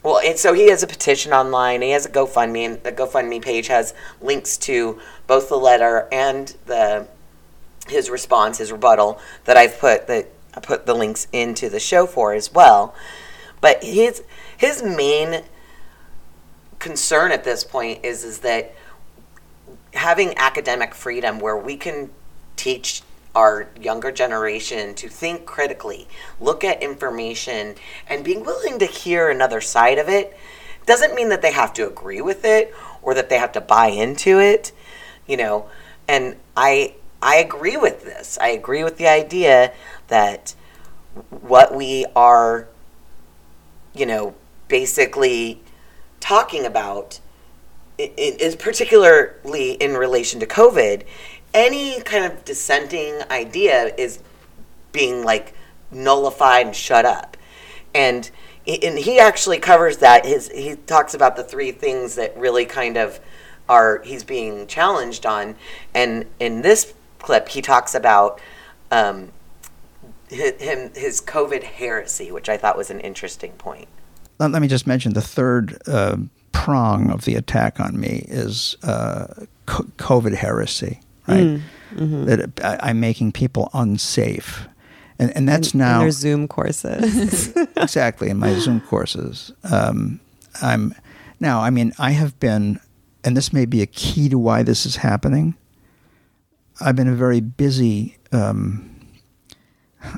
well, 0.06 0.20
and 0.20 0.38
so 0.38 0.52
he 0.52 0.70
has 0.70 0.84
a 0.84 0.86
petition 0.86 1.32
online. 1.32 1.82
He 1.82 1.90
has 1.90 2.06
a 2.06 2.08
GoFundMe, 2.08 2.64
and 2.64 2.82
the 2.84 2.92
GoFundMe 2.92 3.42
page 3.42 3.66
has 3.66 3.92
links 4.20 4.56
to 4.58 5.00
both 5.26 5.48
the 5.48 5.58
letter 5.58 6.06
and 6.12 6.54
the 6.66 7.08
his 7.88 8.08
response, 8.08 8.58
his 8.58 8.70
rebuttal 8.70 9.18
that 9.46 9.56
I've 9.56 9.80
put 9.80 10.06
that 10.06 10.28
I 10.54 10.60
put 10.60 10.86
the 10.86 10.94
links 10.94 11.26
into 11.32 11.68
the 11.68 11.80
show 11.80 12.06
for 12.06 12.34
as 12.34 12.52
well. 12.52 12.94
But 13.60 13.82
his 13.82 14.22
his 14.56 14.80
main 14.80 15.42
concern 16.78 17.32
at 17.32 17.42
this 17.42 17.64
point 17.64 18.04
is 18.04 18.22
is 18.22 18.38
that 18.40 18.76
having 19.92 20.38
academic 20.38 20.94
freedom 20.94 21.40
where 21.40 21.56
we 21.56 21.76
can 21.76 22.10
teach 22.54 23.02
our 23.36 23.68
younger 23.78 24.10
generation 24.10 24.94
to 24.94 25.08
think 25.08 25.44
critically, 25.44 26.08
look 26.40 26.64
at 26.64 26.82
information, 26.82 27.74
and 28.08 28.24
being 28.24 28.42
willing 28.42 28.78
to 28.78 28.86
hear 28.86 29.28
another 29.28 29.60
side 29.60 29.98
of 29.98 30.08
it 30.08 30.34
doesn't 30.86 31.14
mean 31.14 31.28
that 31.28 31.42
they 31.42 31.52
have 31.52 31.74
to 31.74 31.86
agree 31.86 32.22
with 32.22 32.46
it 32.46 32.74
or 33.02 33.12
that 33.12 33.28
they 33.28 33.36
have 33.36 33.52
to 33.52 33.60
buy 33.60 33.88
into 33.88 34.40
it, 34.40 34.72
you 35.26 35.36
know. 35.36 35.68
And 36.08 36.36
I 36.56 36.94
I 37.20 37.36
agree 37.36 37.76
with 37.76 38.04
this. 38.04 38.38
I 38.40 38.48
agree 38.48 38.82
with 38.82 38.96
the 38.96 39.06
idea 39.06 39.74
that 40.08 40.54
what 41.28 41.74
we 41.74 42.06
are, 42.16 42.68
you 43.94 44.06
know, 44.06 44.34
basically 44.68 45.60
talking 46.20 46.64
about 46.64 47.20
is 47.98 48.56
particularly 48.56 49.72
in 49.72 49.94
relation 49.94 50.40
to 50.40 50.46
COVID 50.46 51.04
any 51.56 52.00
kind 52.02 52.24
of 52.24 52.44
dissenting 52.44 53.22
idea 53.30 53.92
is 53.96 54.20
being 54.92 55.24
like 55.24 55.54
nullified 55.90 56.66
and 56.66 56.76
shut 56.76 57.04
up. 57.04 57.36
And 57.94 58.30
and 58.66 58.98
he 58.98 59.18
actually 59.18 59.58
covers 59.58 59.98
that. 59.98 60.26
His 60.26 60.48
he 60.50 60.76
talks 60.76 61.14
about 61.14 61.36
the 61.36 61.42
three 61.42 61.72
things 61.72 62.14
that 62.16 62.36
really 62.36 62.66
kind 62.66 62.96
of 62.96 63.18
are 63.68 64.02
he's 64.04 64.22
being 64.22 64.66
challenged 64.66 65.24
on. 65.24 65.56
And 65.94 66.26
in 66.38 66.62
this 66.62 66.92
clip, 67.18 67.48
he 67.48 67.62
talks 67.62 67.94
about 67.94 68.40
um, 68.90 69.32
him 70.28 70.92
his 70.94 71.22
COVID 71.22 71.62
heresy, 71.62 72.30
which 72.30 72.50
I 72.50 72.58
thought 72.58 72.76
was 72.76 72.90
an 72.90 73.00
interesting 73.00 73.52
point. 73.52 73.88
Let 74.38 74.60
me 74.60 74.68
just 74.68 74.86
mention 74.86 75.14
the 75.14 75.22
third 75.22 75.78
uh, 75.86 76.18
prong 76.52 77.10
of 77.10 77.24
the 77.24 77.36
attack 77.36 77.80
on 77.80 77.98
me 77.98 78.26
is 78.28 78.76
uh, 78.82 79.46
COVID 79.66 80.34
heresy 80.34 81.00
right? 81.26 81.44
Mm, 81.44 81.60
mm-hmm. 81.94 82.24
That 82.24 82.64
I, 82.82 82.90
am 82.90 83.00
making 83.00 83.32
people 83.32 83.70
unsafe. 83.74 84.68
And, 85.18 85.34
and 85.36 85.48
that's 85.48 85.74
in, 85.74 85.78
now. 85.78 85.96
In 85.96 86.04
their 86.04 86.10
Zoom 86.10 86.48
courses. 86.48 87.56
exactly, 87.76 88.28
in 88.28 88.38
my 88.38 88.54
Zoom 88.58 88.80
courses. 88.80 89.52
Um, 89.70 90.20
I'm 90.62 90.94
now, 91.40 91.60
I 91.60 91.70
mean, 91.70 91.92
I 91.98 92.12
have 92.12 92.38
been, 92.40 92.80
and 93.24 93.36
this 93.36 93.52
may 93.52 93.66
be 93.66 93.82
a 93.82 93.86
key 93.86 94.28
to 94.28 94.38
why 94.38 94.62
this 94.62 94.86
is 94.86 94.96
happening. 94.96 95.54
I've 96.80 96.96
been 96.96 97.08
a 97.08 97.14
very 97.14 97.40
busy, 97.40 98.18
um, 98.32 98.94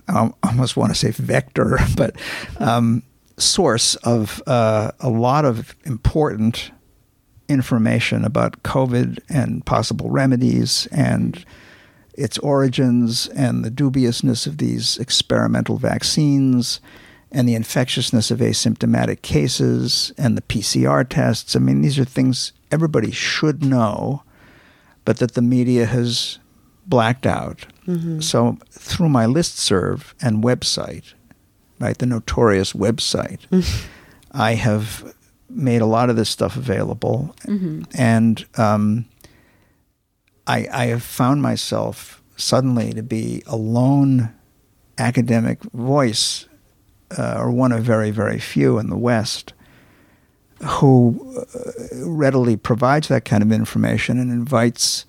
I 0.09 0.31
almost 0.43 0.77
want 0.77 0.91
to 0.93 0.99
say 0.99 1.11
vector, 1.11 1.79
but 1.97 2.17
um, 2.59 3.03
source 3.37 3.95
of 3.97 4.43
uh, 4.47 4.93
a 5.01 5.09
lot 5.09 5.45
of 5.45 5.75
important 5.85 6.73
information 7.49 8.25
about 8.25 8.63
COVID 8.63 9.19
and 9.29 9.65
possible 9.65 10.11
remedies 10.11 10.87
and 10.93 11.45
its 12.15 12.37
origins 12.39 13.29
and 13.29 13.65
the 13.65 13.71
dubiousness 13.71 14.47
of 14.47 14.59
these 14.59 14.99
experimental 14.99 15.79
vaccines 15.79 16.81
and 17.31 17.49
the 17.49 17.55
infectiousness 17.55 18.31
of 18.31 18.41
asymptomatic 18.41 19.23
cases 19.23 20.13
and 20.19 20.37
the 20.37 20.43
PCR 20.43 21.09
tests. 21.09 21.55
I 21.55 21.59
mean, 21.59 21.83
these 21.83 21.99
are 21.99 22.05
things 22.05 22.53
everybody 22.71 23.11
should 23.11 23.65
know, 23.65 24.23
but 25.05 25.19
that 25.19 25.35
the 25.35 25.43
media 25.43 25.87
has 25.87 26.39
blacked 26.87 27.27
out. 27.27 27.67
Mm-hmm. 27.87 28.21
So 28.21 28.59
through 28.71 29.11
my 29.11 29.27
listserv 29.27 30.15
and 30.21 30.43
website, 30.43 31.13
right, 31.79 31.97
the 31.97 32.07
notorious 32.07 32.73
website, 32.73 33.41
I 34.33 34.55
have 34.55 35.15
made 35.49 35.81
a 35.81 35.87
lot 35.87 36.11
of 36.11 36.17
this 36.17 36.29
stuff 36.29 36.57
available, 36.57 37.35
mm-hmm. 37.43 37.83
and 37.95 38.45
um, 38.57 39.07
I, 40.47 40.67
I 40.73 40.87
have 40.87 41.03
found 41.03 41.43
myself 41.43 42.23
suddenly 42.37 42.93
to 42.93 43.03
be 43.03 43.43
a 43.47 43.57
lone 43.57 44.33
academic 44.99 45.63
voice, 45.73 46.47
uh, 47.17 47.37
or 47.39 47.51
one 47.51 47.73
of 47.73 47.83
very, 47.83 48.11
very 48.11 48.39
few 48.39 48.79
in 48.79 48.89
the 48.89 48.97
West, 48.97 49.55
who 50.63 51.45
uh, 51.55 51.71
readily 52.05 52.57
provides 52.57 53.09
that 53.09 53.25
kind 53.25 53.43
of 53.43 53.53
information 53.53 54.19
and 54.19 54.31
invites 54.31 55.07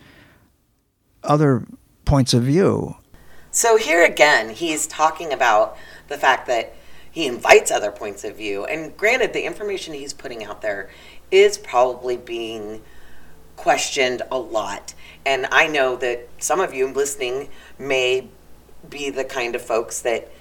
other 1.23 1.65
points 2.05 2.33
of 2.33 2.43
view. 2.43 2.95
So 3.51 3.77
here 3.77 4.03
again, 4.05 4.51
he's 4.51 4.87
talking 4.87 5.33
about 5.33 5.75
the 6.07 6.17
fact 6.17 6.47
that 6.47 6.75
he 7.19 7.25
invites 7.25 7.69
other 7.69 7.91
points 7.91 8.23
of 8.23 8.37
view. 8.37 8.63
And 8.63 8.95
granted, 8.95 9.33
the 9.33 9.43
information 9.43 9.93
he's 9.93 10.13
putting 10.13 10.45
out 10.45 10.61
there 10.61 10.89
is 11.29 11.57
probably 11.57 12.15
being 12.15 12.81
questioned 13.57 14.21
a 14.31 14.37
lot. 14.37 14.93
And 15.25 15.45
I 15.51 15.67
know 15.67 15.97
that 15.97 16.29
some 16.37 16.61
of 16.61 16.73
you 16.73 16.87
listening 16.87 17.49
may 17.77 18.29
be 18.89 19.09
the 19.09 19.25
kind 19.25 19.53
of 19.53 19.61
folks 19.61 19.99
that 20.03 20.31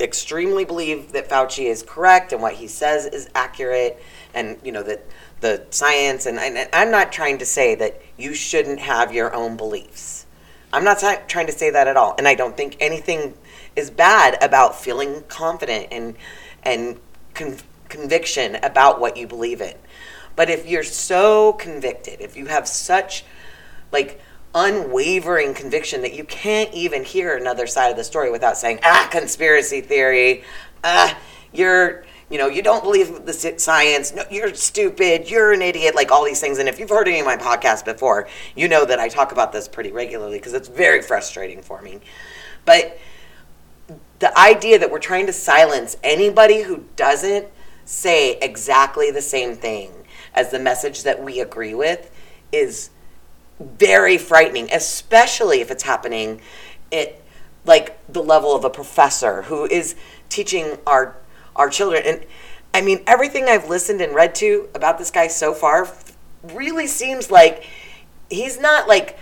extremely 0.00 0.64
believe 0.64 1.12
that 1.12 1.28
Fauci 1.28 1.66
is 1.66 1.82
correct 1.82 2.32
and 2.32 2.40
what 2.40 2.54
he 2.54 2.66
says 2.66 3.04
is 3.04 3.28
accurate 3.34 4.02
and 4.32 4.58
you 4.64 4.72
know 4.72 4.82
that 4.82 5.04
the 5.42 5.66
science 5.68 6.24
and, 6.24 6.38
and 6.38 6.70
I'm 6.72 6.90
not 6.90 7.12
trying 7.12 7.36
to 7.36 7.44
say 7.44 7.74
that 7.74 8.00
you 8.16 8.32
shouldn't 8.32 8.80
have 8.80 9.12
your 9.12 9.34
own 9.34 9.58
beliefs. 9.58 10.24
I'm 10.72 10.84
not 10.84 11.00
trying 11.28 11.48
to 11.48 11.52
say 11.52 11.68
that 11.68 11.86
at 11.86 11.98
all. 11.98 12.14
And 12.16 12.26
I 12.26 12.34
don't 12.34 12.56
think 12.56 12.78
anything 12.80 13.34
is 13.76 13.90
bad 13.90 14.42
about 14.42 14.80
feeling 14.80 15.22
confident 15.28 15.88
and 15.90 16.14
and 16.62 16.98
con- 17.34 17.56
conviction 17.88 18.56
about 18.56 19.00
what 19.00 19.16
you 19.16 19.26
believe 19.26 19.60
in. 19.60 19.74
But 20.36 20.48
if 20.48 20.66
you're 20.66 20.84
so 20.84 21.54
convicted, 21.54 22.20
if 22.20 22.36
you 22.36 22.46
have 22.46 22.66
such 22.66 23.24
like 23.92 24.20
unwavering 24.54 25.54
conviction 25.54 26.02
that 26.02 26.14
you 26.14 26.24
can't 26.24 26.72
even 26.74 27.04
hear 27.04 27.36
another 27.36 27.66
side 27.66 27.90
of 27.90 27.96
the 27.96 28.04
story 28.04 28.30
without 28.30 28.56
saying, 28.56 28.80
ah, 28.82 29.08
conspiracy 29.10 29.80
theory, 29.80 30.42
ah, 30.82 31.16
you're, 31.52 32.04
you 32.28 32.38
know, 32.38 32.48
you 32.48 32.62
don't 32.62 32.82
believe 32.82 33.26
the 33.26 33.32
science, 33.32 34.14
no, 34.14 34.24
you're 34.30 34.54
stupid, 34.54 35.30
you're 35.30 35.52
an 35.52 35.62
idiot, 35.62 35.94
like 35.94 36.10
all 36.10 36.24
these 36.24 36.40
things. 36.40 36.58
And 36.58 36.68
if 36.68 36.78
you've 36.78 36.90
heard 36.90 37.08
any 37.08 37.20
of 37.20 37.26
my 37.26 37.36
podcasts 37.36 37.84
before, 37.84 38.28
you 38.56 38.68
know 38.68 38.84
that 38.84 38.98
I 38.98 39.08
talk 39.08 39.32
about 39.32 39.52
this 39.52 39.68
pretty 39.68 39.92
regularly 39.92 40.38
because 40.38 40.52
it's 40.52 40.68
very 40.68 41.02
frustrating 41.02 41.62
for 41.62 41.80
me. 41.82 42.00
But 42.64 42.98
the 44.20 44.38
idea 44.38 44.78
that 44.78 44.90
we're 44.90 44.98
trying 44.98 45.26
to 45.26 45.32
silence 45.32 45.96
anybody 46.04 46.62
who 46.62 46.84
doesn't 46.94 47.46
say 47.84 48.38
exactly 48.38 49.10
the 49.10 49.22
same 49.22 49.56
thing 49.56 49.90
as 50.34 50.50
the 50.50 50.58
message 50.58 51.02
that 51.02 51.22
we 51.22 51.40
agree 51.40 51.74
with 51.74 52.10
is 52.52 52.90
very 53.58 54.16
frightening, 54.16 54.68
especially 54.72 55.60
if 55.60 55.70
it's 55.70 55.82
happening 55.82 56.40
at 56.92 57.20
like 57.64 57.98
the 58.10 58.22
level 58.22 58.54
of 58.54 58.64
a 58.64 58.70
professor 58.70 59.42
who 59.42 59.66
is 59.66 59.96
teaching 60.28 60.78
our 60.86 61.16
our 61.56 61.68
children. 61.68 62.02
And 62.06 62.24
I 62.72 62.80
mean, 62.80 63.02
everything 63.06 63.44
I've 63.44 63.68
listened 63.68 64.00
and 64.00 64.14
read 64.14 64.34
to 64.36 64.68
about 64.74 64.98
this 64.98 65.10
guy 65.10 65.26
so 65.26 65.52
far 65.52 65.92
really 66.42 66.86
seems 66.86 67.30
like 67.30 67.66
he's 68.30 68.60
not 68.60 68.88
like 68.88 69.18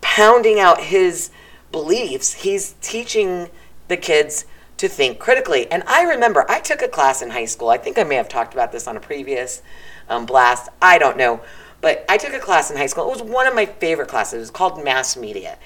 pounding 0.00 0.60
out 0.60 0.80
his 0.82 1.30
beliefs. 1.72 2.34
He's 2.34 2.74
teaching 2.80 3.48
the 3.90 3.98
kids 3.98 4.46
to 4.78 4.88
think 4.88 5.18
critically. 5.18 5.70
And 5.70 5.82
I 5.86 6.04
remember 6.04 6.46
I 6.48 6.60
took 6.60 6.80
a 6.80 6.88
class 6.88 7.20
in 7.20 7.28
high 7.28 7.44
school. 7.44 7.68
I 7.68 7.76
think 7.76 7.98
I 7.98 8.04
may 8.04 8.14
have 8.14 8.30
talked 8.30 8.54
about 8.54 8.72
this 8.72 8.86
on 8.86 8.96
a 8.96 9.00
previous 9.00 9.60
um, 10.08 10.24
blast. 10.24 10.70
I 10.80 10.96
don't 10.96 11.18
know. 11.18 11.42
But 11.82 12.04
I 12.08 12.16
took 12.16 12.32
a 12.32 12.38
class 12.38 12.70
in 12.70 12.76
high 12.76 12.86
school. 12.86 13.04
It 13.04 13.10
was 13.10 13.22
one 13.22 13.46
of 13.46 13.54
my 13.54 13.66
favorite 13.66 14.08
classes. 14.08 14.34
It 14.34 14.38
was 14.38 14.50
called 14.50 14.82
mass 14.82 15.16
media. 15.16 15.58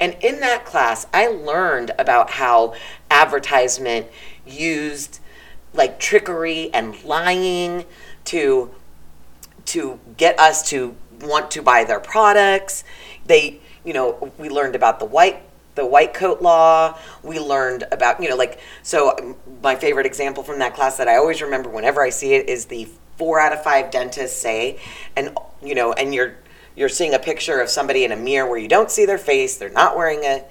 And 0.00 0.16
in 0.20 0.40
that 0.40 0.64
class, 0.64 1.06
I 1.12 1.26
learned 1.26 1.92
about 1.98 2.30
how 2.30 2.74
advertisement 3.10 4.06
used 4.46 5.20
like 5.74 5.98
trickery 5.98 6.72
and 6.72 7.02
lying 7.04 7.84
to 8.26 8.70
to 9.64 9.98
get 10.16 10.38
us 10.38 10.68
to 10.70 10.94
want 11.20 11.50
to 11.52 11.62
buy 11.62 11.84
their 11.84 12.00
products. 12.00 12.84
They, 13.26 13.60
you 13.84 13.92
know, 13.92 14.32
we 14.38 14.48
learned 14.48 14.74
about 14.74 14.98
the 14.98 15.06
white 15.06 15.42
the 15.74 15.86
white 15.86 16.14
coat 16.14 16.42
law. 16.42 16.98
We 17.22 17.38
learned 17.38 17.84
about, 17.92 18.22
you 18.22 18.28
know, 18.28 18.36
like 18.36 18.60
so 18.82 19.36
my 19.62 19.76
favorite 19.76 20.06
example 20.06 20.42
from 20.42 20.58
that 20.58 20.74
class 20.74 20.96
that 20.98 21.08
I 21.08 21.16
always 21.16 21.42
remember 21.42 21.68
whenever 21.68 22.02
I 22.02 22.10
see 22.10 22.34
it 22.34 22.48
is 22.48 22.66
the 22.66 22.88
4 23.18 23.40
out 23.40 23.52
of 23.52 23.62
5 23.62 23.90
dentists 23.90 24.40
say 24.40 24.80
and 25.16 25.36
you 25.62 25.74
know, 25.74 25.92
and 25.92 26.14
you're 26.14 26.36
you're 26.74 26.88
seeing 26.88 27.14
a 27.14 27.18
picture 27.18 27.60
of 27.60 27.68
somebody 27.68 28.04
in 28.04 28.12
a 28.12 28.16
mirror 28.16 28.48
where 28.48 28.58
you 28.58 28.68
don't 28.68 28.90
see 28.90 29.04
their 29.04 29.18
face, 29.18 29.56
they're 29.56 29.70
not 29.70 29.96
wearing 29.96 30.24
a 30.24 30.44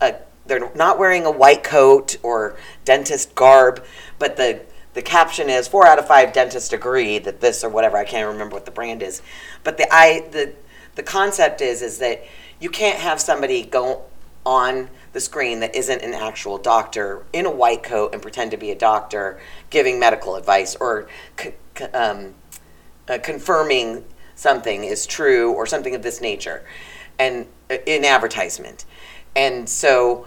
a 0.00 0.16
they're 0.46 0.72
not 0.74 0.98
wearing 0.98 1.24
a 1.24 1.30
white 1.30 1.62
coat 1.62 2.16
or 2.22 2.56
dentist 2.84 3.34
garb, 3.34 3.84
but 4.18 4.36
the 4.36 4.60
the 4.94 5.02
caption 5.02 5.48
is 5.48 5.68
four 5.68 5.86
out 5.86 5.98
of 5.98 6.06
five 6.06 6.32
dentists 6.32 6.72
agree 6.72 7.18
that 7.18 7.40
this 7.40 7.64
or 7.64 7.70
whatever 7.70 7.96
I 7.96 8.04
can't 8.04 8.28
remember 8.28 8.54
what 8.54 8.66
the 8.66 8.70
brand 8.70 9.02
is, 9.02 9.22
but 9.64 9.78
the 9.78 9.86
I 9.92 10.28
the 10.30 10.52
the 10.94 11.02
concept 11.02 11.60
is 11.60 11.80
is 11.82 11.98
that 11.98 12.24
you 12.60 12.70
can't 12.70 12.98
have 12.98 13.20
somebody 13.20 13.64
go 13.64 14.04
on 14.44 14.90
the 15.12 15.20
screen 15.20 15.60
that 15.60 15.74
isn't 15.74 16.02
an 16.02 16.14
actual 16.14 16.58
doctor 16.58 17.24
in 17.32 17.46
a 17.46 17.50
white 17.50 17.82
coat 17.82 18.12
and 18.12 18.20
pretend 18.20 18.50
to 18.50 18.56
be 18.56 18.70
a 18.70 18.74
doctor 18.74 19.40
giving 19.70 19.98
medical 19.98 20.36
advice 20.36 20.74
or 20.76 21.06
um, 21.94 22.34
uh, 23.08 23.18
confirming 23.22 24.04
something 24.34 24.84
is 24.84 25.06
true 25.06 25.52
or 25.52 25.66
something 25.66 25.94
of 25.94 26.02
this 26.02 26.20
nature 26.20 26.64
and 27.18 27.46
uh, 27.70 27.76
in 27.86 28.04
advertisement. 28.04 28.84
And 29.36 29.68
so 29.68 30.26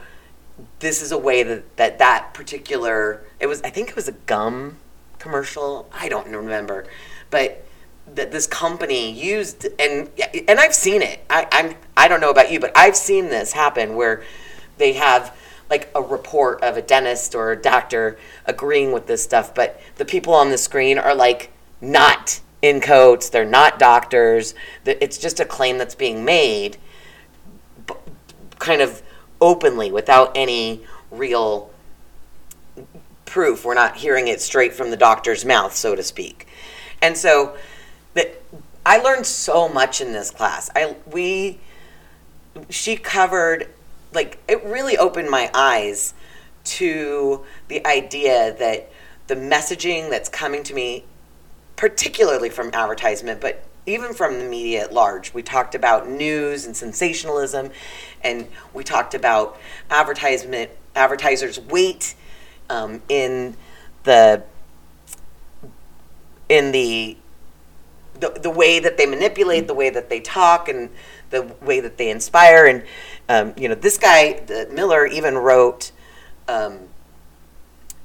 this 0.79 1.01
is 1.01 1.11
a 1.11 1.17
way 1.17 1.43
that, 1.43 1.77
that 1.77 1.99
that 1.99 2.33
particular 2.33 3.23
it 3.39 3.47
was 3.47 3.61
i 3.63 3.69
think 3.69 3.89
it 3.89 3.95
was 3.95 4.07
a 4.07 4.13
gum 4.13 4.77
commercial 5.19 5.89
i 5.91 6.07
don't 6.07 6.27
remember 6.27 6.85
but 7.29 7.64
that 8.13 8.31
this 8.31 8.47
company 8.47 9.11
used 9.11 9.67
and 9.79 10.09
and 10.47 10.59
i've 10.59 10.73
seen 10.73 11.01
it 11.01 11.23
I, 11.29 11.47
i'm 11.51 11.75
i 11.97 12.07
don't 12.07 12.21
know 12.21 12.29
about 12.29 12.51
you 12.51 12.59
but 12.59 12.71
i've 12.75 12.95
seen 12.95 13.29
this 13.29 13.53
happen 13.53 13.95
where 13.95 14.23
they 14.77 14.93
have 14.93 15.35
like 15.69 15.89
a 15.95 16.01
report 16.01 16.61
of 16.61 16.77
a 16.77 16.81
dentist 16.81 17.33
or 17.33 17.51
a 17.51 17.61
doctor 17.61 18.17
agreeing 18.45 18.91
with 18.91 19.07
this 19.07 19.23
stuff 19.23 19.55
but 19.55 19.81
the 19.95 20.05
people 20.05 20.33
on 20.33 20.49
the 20.49 20.57
screen 20.57 20.97
are 20.99 21.15
like 21.15 21.51
not 21.81 22.39
in 22.61 22.79
coats 22.79 23.29
they're 23.29 23.43
not 23.43 23.79
doctors 23.79 24.53
it's 24.85 25.17
just 25.17 25.39
a 25.39 25.45
claim 25.45 25.77
that's 25.77 25.95
being 25.95 26.23
made 26.23 26.77
kind 28.59 28.81
of 28.81 29.01
openly 29.41 29.91
without 29.91 30.31
any 30.35 30.83
real 31.11 31.71
proof. 33.25 33.65
We're 33.65 33.73
not 33.73 33.97
hearing 33.97 34.27
it 34.27 34.41
straight 34.41 34.73
from 34.73 34.91
the 34.91 34.97
doctor's 34.97 35.45
mouth, 35.45 35.75
so 35.75 35.95
to 35.95 36.03
speak. 36.03 36.47
And 37.01 37.17
so 37.17 37.55
I 38.85 38.97
learned 38.97 39.25
so 39.25 39.67
much 39.67 40.01
in 40.01 40.13
this 40.13 40.31
class. 40.31 40.69
I 40.75 40.95
we 41.11 41.59
she 42.69 42.95
covered 42.95 43.69
like 44.13 44.39
it 44.47 44.63
really 44.63 44.97
opened 44.97 45.29
my 45.29 45.49
eyes 45.53 46.13
to 46.63 47.43
the 47.67 47.85
idea 47.85 48.55
that 48.57 48.91
the 49.27 49.35
messaging 49.35 50.09
that's 50.09 50.29
coming 50.29 50.63
to 50.63 50.73
me 50.73 51.05
particularly 51.75 52.49
from 52.49 52.69
advertisement 52.73 53.41
but 53.41 53.63
even 53.85 54.13
from 54.13 54.39
the 54.39 54.45
media 54.45 54.83
at 54.83 54.93
large. 54.93 55.33
We 55.33 55.43
talked 55.43 55.75
about 55.75 56.09
news 56.09 56.65
and 56.65 56.75
sensationalism, 56.75 57.71
and 58.23 58.47
we 58.73 58.83
talked 58.83 59.13
about 59.13 59.59
advertisement 59.89 60.71
advertisers' 60.95 61.59
weight 61.59 62.15
um, 62.69 63.01
in 63.09 63.55
the 64.03 64.43
in 66.47 66.71
the, 66.71 67.17
the 68.19 68.29
the 68.29 68.49
way 68.49 68.79
that 68.79 68.97
they 68.97 69.05
manipulate, 69.05 69.67
the 69.67 69.73
way 69.73 69.89
that 69.89 70.09
they 70.09 70.19
talk, 70.19 70.67
and 70.69 70.89
the 71.29 71.43
way 71.61 71.79
that 71.79 71.97
they 71.97 72.09
inspire. 72.09 72.65
And 72.65 72.83
um, 73.29 73.53
you 73.57 73.67
know, 73.69 73.75
this 73.75 73.97
guy 73.97 74.43
Miller 74.71 75.05
even 75.05 75.37
wrote 75.37 75.91
um, 76.47 76.79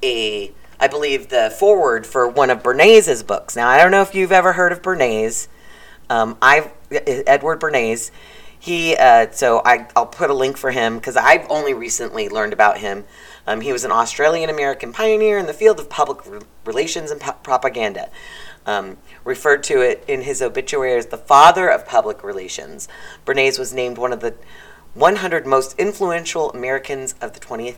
a 0.03 0.53
I 0.79 0.89
believe 0.89 1.29
the 1.29 1.55
foreword 1.59 2.07
for 2.07 2.27
one 2.27 2.51
of 2.51 2.63
Bernays' 2.63 3.27
books. 3.27 3.57
Now 3.57 3.69
I 3.69 3.79
don't 3.79 3.91
know 3.91 4.03
if 4.03 4.15
you've 4.15 4.33
ever 4.33 4.55
heard 4.55 4.73
of 4.73 4.83
Bernays. 4.83 5.49
Um, 6.09 6.37
I 6.41 6.71
Edward 6.91 7.61
Bernays. 7.61 8.11
He 8.59 8.97
uh, 8.97 9.31
so 9.31 9.63
I 9.65 9.89
I'll 9.95 10.07
put 10.07 10.31
a 10.31 10.35
link 10.35 10.57
for 10.57 10.71
him 10.71 10.97
because 10.97 11.17
I've 11.17 11.47
only 11.51 11.75
recently 11.75 12.29
learned 12.29 12.53
about 12.53 12.79
him. 12.79 13.05
Um, 13.47 13.63
he 13.63 13.73
was 13.73 13.85
an 13.85 13.91
Australian 13.91 14.51
American 14.51 14.93
pioneer 14.93 15.39
in 15.39 15.47
the 15.47 15.55
field 15.55 15.81
of 15.81 15.89
public 15.89 16.27
re- 16.27 16.41
relations 16.65 17.11
and 17.11 17.21
propaganda. 17.43 18.11
Um, 18.67 18.99
referred 19.25 19.63
to 19.65 19.81
it 19.81 20.05
in 20.07 20.23
his 20.23 20.43
obituary 20.43 20.99
as 20.99 21.07
the 21.07 21.17
father 21.17 21.69
of 21.69 21.87
public 21.87 22.23
relations. 22.23 22.89
Bernays 23.25 23.59
was 23.59 23.73
named 23.73 23.97
one 23.97 24.13
of 24.13 24.21
the 24.21 24.35
100 24.95 25.47
most 25.47 25.79
influential 25.79 26.51
Americans 26.53 27.15
of 27.21 27.33
the 27.33 27.41
20th 27.41 27.77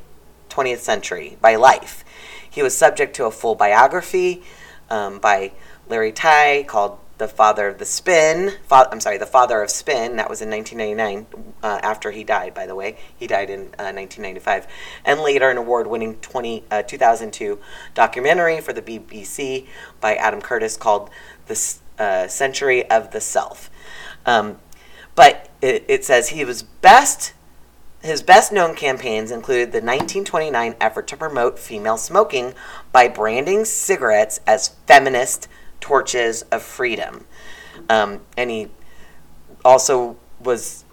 20th 0.51 0.79
century 0.79 1.38
by 1.40 1.57
Life. 1.57 2.05
He 2.49 2.62
was 2.62 2.77
subject 2.77 3.16
to 3.16 3.25
a 3.25 3.31
full 3.31 3.55
biography 3.55 4.42
um, 4.90 5.18
by 5.18 5.53
Larry 5.88 6.12
Tye 6.12 6.64
called 6.68 6.99
the 7.18 7.29
father 7.29 7.68
of 7.68 7.79
the 7.79 7.85
spin. 7.85 8.53
Fa- 8.66 8.88
I'm 8.90 9.01
sorry, 9.01 9.18
the 9.18 9.27
father 9.27 9.62
of 9.62 9.70
spin. 9.70 10.16
That 10.16 10.29
was 10.29 10.42
in 10.42 10.51
1999. 10.51 11.55
Uh, 11.62 11.79
after 11.83 12.11
he 12.11 12.25
died, 12.25 12.55
by 12.55 12.66
the 12.66 12.75
way, 12.75 12.96
he 13.16 13.27
died 13.27 13.51
in 13.51 13.61
uh, 13.79 13.92
1995, 13.92 14.66
and 15.05 15.20
later 15.20 15.51
an 15.51 15.57
award-winning 15.57 16.16
20 16.16 16.64
uh, 16.70 16.83
2002 16.83 17.59
documentary 17.94 18.61
for 18.61 18.72
the 18.72 18.83
BBC 18.83 19.66
by 20.01 20.14
Adam 20.16 20.40
Curtis 20.40 20.77
called 20.77 21.11
"The 21.46 21.75
uh, 21.98 22.29
Century 22.29 22.88
of 22.90 23.12
the 23.12 23.20
Self." 23.20 23.70
Um, 24.27 24.59
but 25.14 25.51
it, 25.61 25.85
it 25.88 26.05
says 26.05 26.31
he 26.31 26.44
was 26.44 26.62
best 26.62 27.35
his 28.03 28.20
best 28.20 28.53
known 28.53 28.75
campaigns 28.75 29.31
included 29.31 29.70
the 29.70 29.79
1929 29.79 30.75
effort 30.81 31.07
to 31.07 31.16
promote 31.16 31.57
female 31.57 31.96
smoking 31.96 32.53
by 32.90 33.07
branding 33.07 33.64
cigarettes 33.64 34.40
as 34.44 34.75
feminist 34.87 35.46
torches 35.83 36.42
of 36.51 36.62
freedom. 36.62 37.27
Um, 37.90 38.23
and 38.38 38.51
he 38.51 38.68
also 39.64 40.16
was 40.40 40.85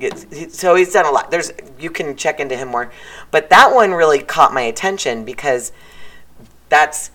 so 0.49 0.75
he's 0.75 0.91
done 0.91 1.06
a 1.06 1.12
lot. 1.12 1.32
There's 1.32 1.52
you 1.80 1.89
can 1.89 2.17
check 2.17 2.39
into 2.39 2.58
him 2.58 2.67
more, 2.67 2.91
but 3.32 3.49
that 3.49 3.73
one 3.73 3.91
really 3.93 4.19
caught 4.21 4.54
my 4.54 4.62
attention 4.62 5.23
because 5.23 5.71
that's 6.67 7.12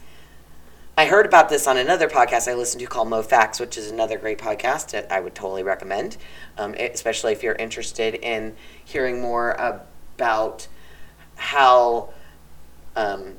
I 0.97 1.07
heard 1.07 1.27
about 1.27 1.49
this 1.49 1.67
on 1.67 1.77
another 1.77 2.09
podcast 2.09 2.49
I 2.49 2.55
listened 2.55 2.81
to 2.81 2.87
called 2.87 3.09
Mo 3.09 3.23
Facts, 3.23 3.59
which 3.59 3.77
is 3.77 3.91
another 3.91 4.17
great 4.17 4.39
podcast 4.39 4.93
that 4.93 5.11
I 5.11 5.19
would 5.19 5.35
totally 5.35 5.65
recommend, 5.65 6.17
um, 6.57 6.75
especially 6.75 7.33
if 7.33 7.43
you're 7.43 7.57
interested 7.57 8.15
in 8.15 8.55
hearing 8.85 9.21
more 9.21 9.53
about 9.53 10.69
how 11.37 12.11
um, 12.95 13.35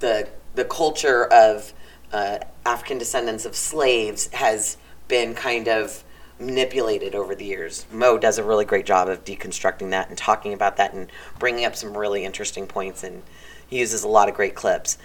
the 0.00 0.28
the 0.54 0.64
culture 0.64 1.24
of 1.26 1.72
uh, 2.16 2.38
African 2.64 2.96
descendants 2.96 3.44
of 3.44 3.54
slaves 3.54 4.28
has 4.32 4.78
been 5.06 5.34
kind 5.34 5.68
of 5.68 6.02
manipulated 6.40 7.14
over 7.14 7.34
the 7.34 7.44
years. 7.44 7.84
Mo 7.92 8.16
does 8.16 8.38
a 8.38 8.42
really 8.42 8.64
great 8.64 8.86
job 8.86 9.06
of 9.10 9.22
deconstructing 9.22 9.90
that 9.90 10.08
and 10.08 10.16
talking 10.16 10.54
about 10.54 10.78
that 10.78 10.94
and 10.94 11.12
bringing 11.38 11.66
up 11.66 11.76
some 11.76 11.94
really 11.94 12.24
interesting 12.24 12.66
points, 12.66 13.04
and 13.04 13.22
he 13.66 13.80
uses 13.80 14.02
a 14.02 14.08
lot 14.08 14.30
of 14.30 14.34
great 14.34 14.54
clips. 14.54 14.96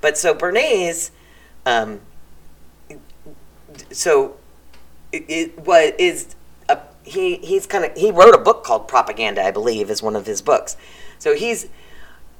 But 0.00 0.16
so 0.16 0.32
Bernays, 0.32 1.10
um, 1.66 2.02
so 3.90 4.36
it, 5.10 5.24
it 5.28 5.58
what 5.58 5.98
is 5.98 6.36
a, 6.68 6.78
he 7.02 7.38
he's 7.38 7.66
kind 7.66 7.84
of 7.84 7.96
he 7.96 8.12
wrote 8.12 8.34
a 8.34 8.38
book 8.38 8.62
called 8.62 8.86
Propaganda, 8.86 9.42
I 9.44 9.50
believe, 9.50 9.90
is 9.90 10.04
one 10.04 10.14
of 10.14 10.24
his 10.24 10.40
books. 10.40 10.76
So 11.18 11.34
he's 11.34 11.68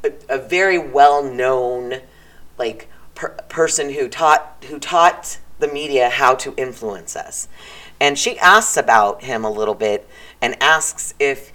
a, 0.05 0.13
a 0.29 0.39
very 0.39 0.79
well 0.79 1.21
known 1.25 2.03
like 2.59 2.89
per- 3.21 3.37
person 3.51 3.91
who 3.91 4.09
taught 4.09 4.65
who 4.69 4.79
taught 4.79 5.39
the 5.59 5.69
media 5.69 6.09
how 6.09 6.35
to 6.35 6.55
influence 6.57 7.15
us. 7.15 7.49
And 8.01 8.19
she 8.19 8.39
asks 8.39 8.79
about 8.79 9.23
him 9.23 9.45
a 9.45 9.51
little 9.51 9.75
bit 9.75 10.09
and 10.41 10.57
asks 10.61 11.13
if 11.21 11.53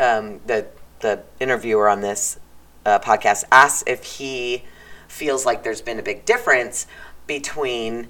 um, 0.00 0.40
the 0.46 0.66
the 1.00 1.22
interviewer 1.38 1.90
on 1.90 2.00
this 2.00 2.40
uh, 2.86 2.98
podcast 3.00 3.44
asks 3.52 3.84
if 3.86 4.02
he 4.04 4.64
feels 5.06 5.44
like 5.44 5.62
there's 5.62 5.82
been 5.82 5.98
a 5.98 6.02
big 6.02 6.24
difference 6.24 6.86
between 7.26 8.08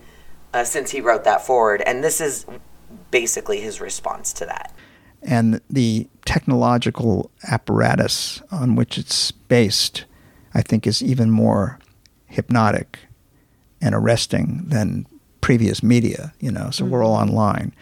uh, 0.52 0.62
since 0.62 0.92
he 0.92 1.00
wrote 1.00 1.24
that 1.24 1.44
foreword, 1.44 1.82
and 1.82 2.04
this 2.04 2.20
is 2.20 2.46
basically 3.10 3.60
his 3.60 3.80
response 3.80 4.32
to 4.32 4.46
that. 4.46 4.72
And 5.20 5.60
the 5.68 6.08
technological 6.24 7.32
apparatus 7.42 8.40
on 8.52 8.76
which 8.76 8.98
it's 8.98 9.32
based, 9.32 10.04
I 10.52 10.62
think, 10.62 10.86
is 10.86 11.02
even 11.02 11.30
more 11.30 11.80
hypnotic 12.34 12.98
and 13.80 13.94
arresting 13.94 14.64
than 14.66 15.06
previous 15.40 15.82
media, 15.82 16.34
you 16.40 16.50
know, 16.50 16.70
so 16.70 16.82
mm-hmm. 16.82 16.92
we're 16.92 17.04
all 17.04 17.14
online. 17.14 17.72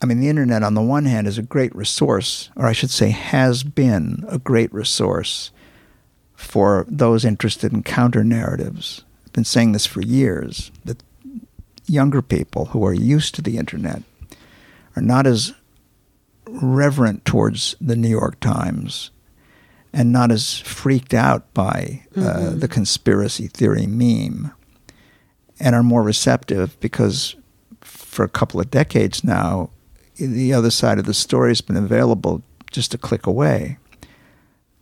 I 0.00 0.06
mean, 0.06 0.20
the 0.20 0.28
internet, 0.28 0.62
on 0.62 0.74
the 0.74 0.82
one 0.82 1.04
hand, 1.04 1.28
is 1.28 1.38
a 1.38 1.42
great 1.42 1.74
resource, 1.76 2.50
or 2.56 2.66
I 2.66 2.72
should 2.72 2.90
say, 2.90 3.10
has 3.10 3.62
been 3.62 4.24
a 4.28 4.38
great 4.38 4.72
resource 4.72 5.52
for 6.34 6.86
those 6.88 7.24
interested 7.24 7.72
in 7.72 7.84
counter 7.84 8.24
narratives. 8.24 9.04
I've 9.24 9.32
been 9.32 9.44
saying 9.44 9.72
this 9.72 9.86
for 9.86 10.02
years 10.02 10.72
that 10.84 11.02
younger 11.86 12.20
people 12.20 12.66
who 12.66 12.84
are 12.84 12.92
used 12.92 13.34
to 13.36 13.42
the 13.42 13.58
internet 13.58 14.02
are 14.96 15.02
not 15.02 15.26
as 15.26 15.54
reverent 16.48 17.24
towards 17.24 17.76
the 17.80 17.96
New 17.96 18.08
York 18.08 18.40
Times 18.40 19.11
and 19.92 20.12
not 20.12 20.30
as 20.30 20.58
freaked 20.58 21.14
out 21.14 21.52
by 21.54 22.02
uh, 22.16 22.20
mm-hmm. 22.20 22.58
the 22.58 22.68
conspiracy 22.68 23.46
theory 23.46 23.86
meme 23.86 24.52
and 25.60 25.74
are 25.74 25.82
more 25.82 26.02
receptive 26.02 26.78
because 26.80 27.36
for 27.80 28.24
a 28.24 28.28
couple 28.28 28.60
of 28.60 28.70
decades 28.70 29.22
now, 29.22 29.70
the 30.16 30.52
other 30.52 30.70
side 30.70 30.98
of 30.98 31.06
the 31.06 31.14
story 31.14 31.50
has 31.50 31.60
been 31.60 31.76
available 31.76 32.42
just 32.70 32.94
a 32.94 32.98
click 32.98 33.26
away. 33.26 33.78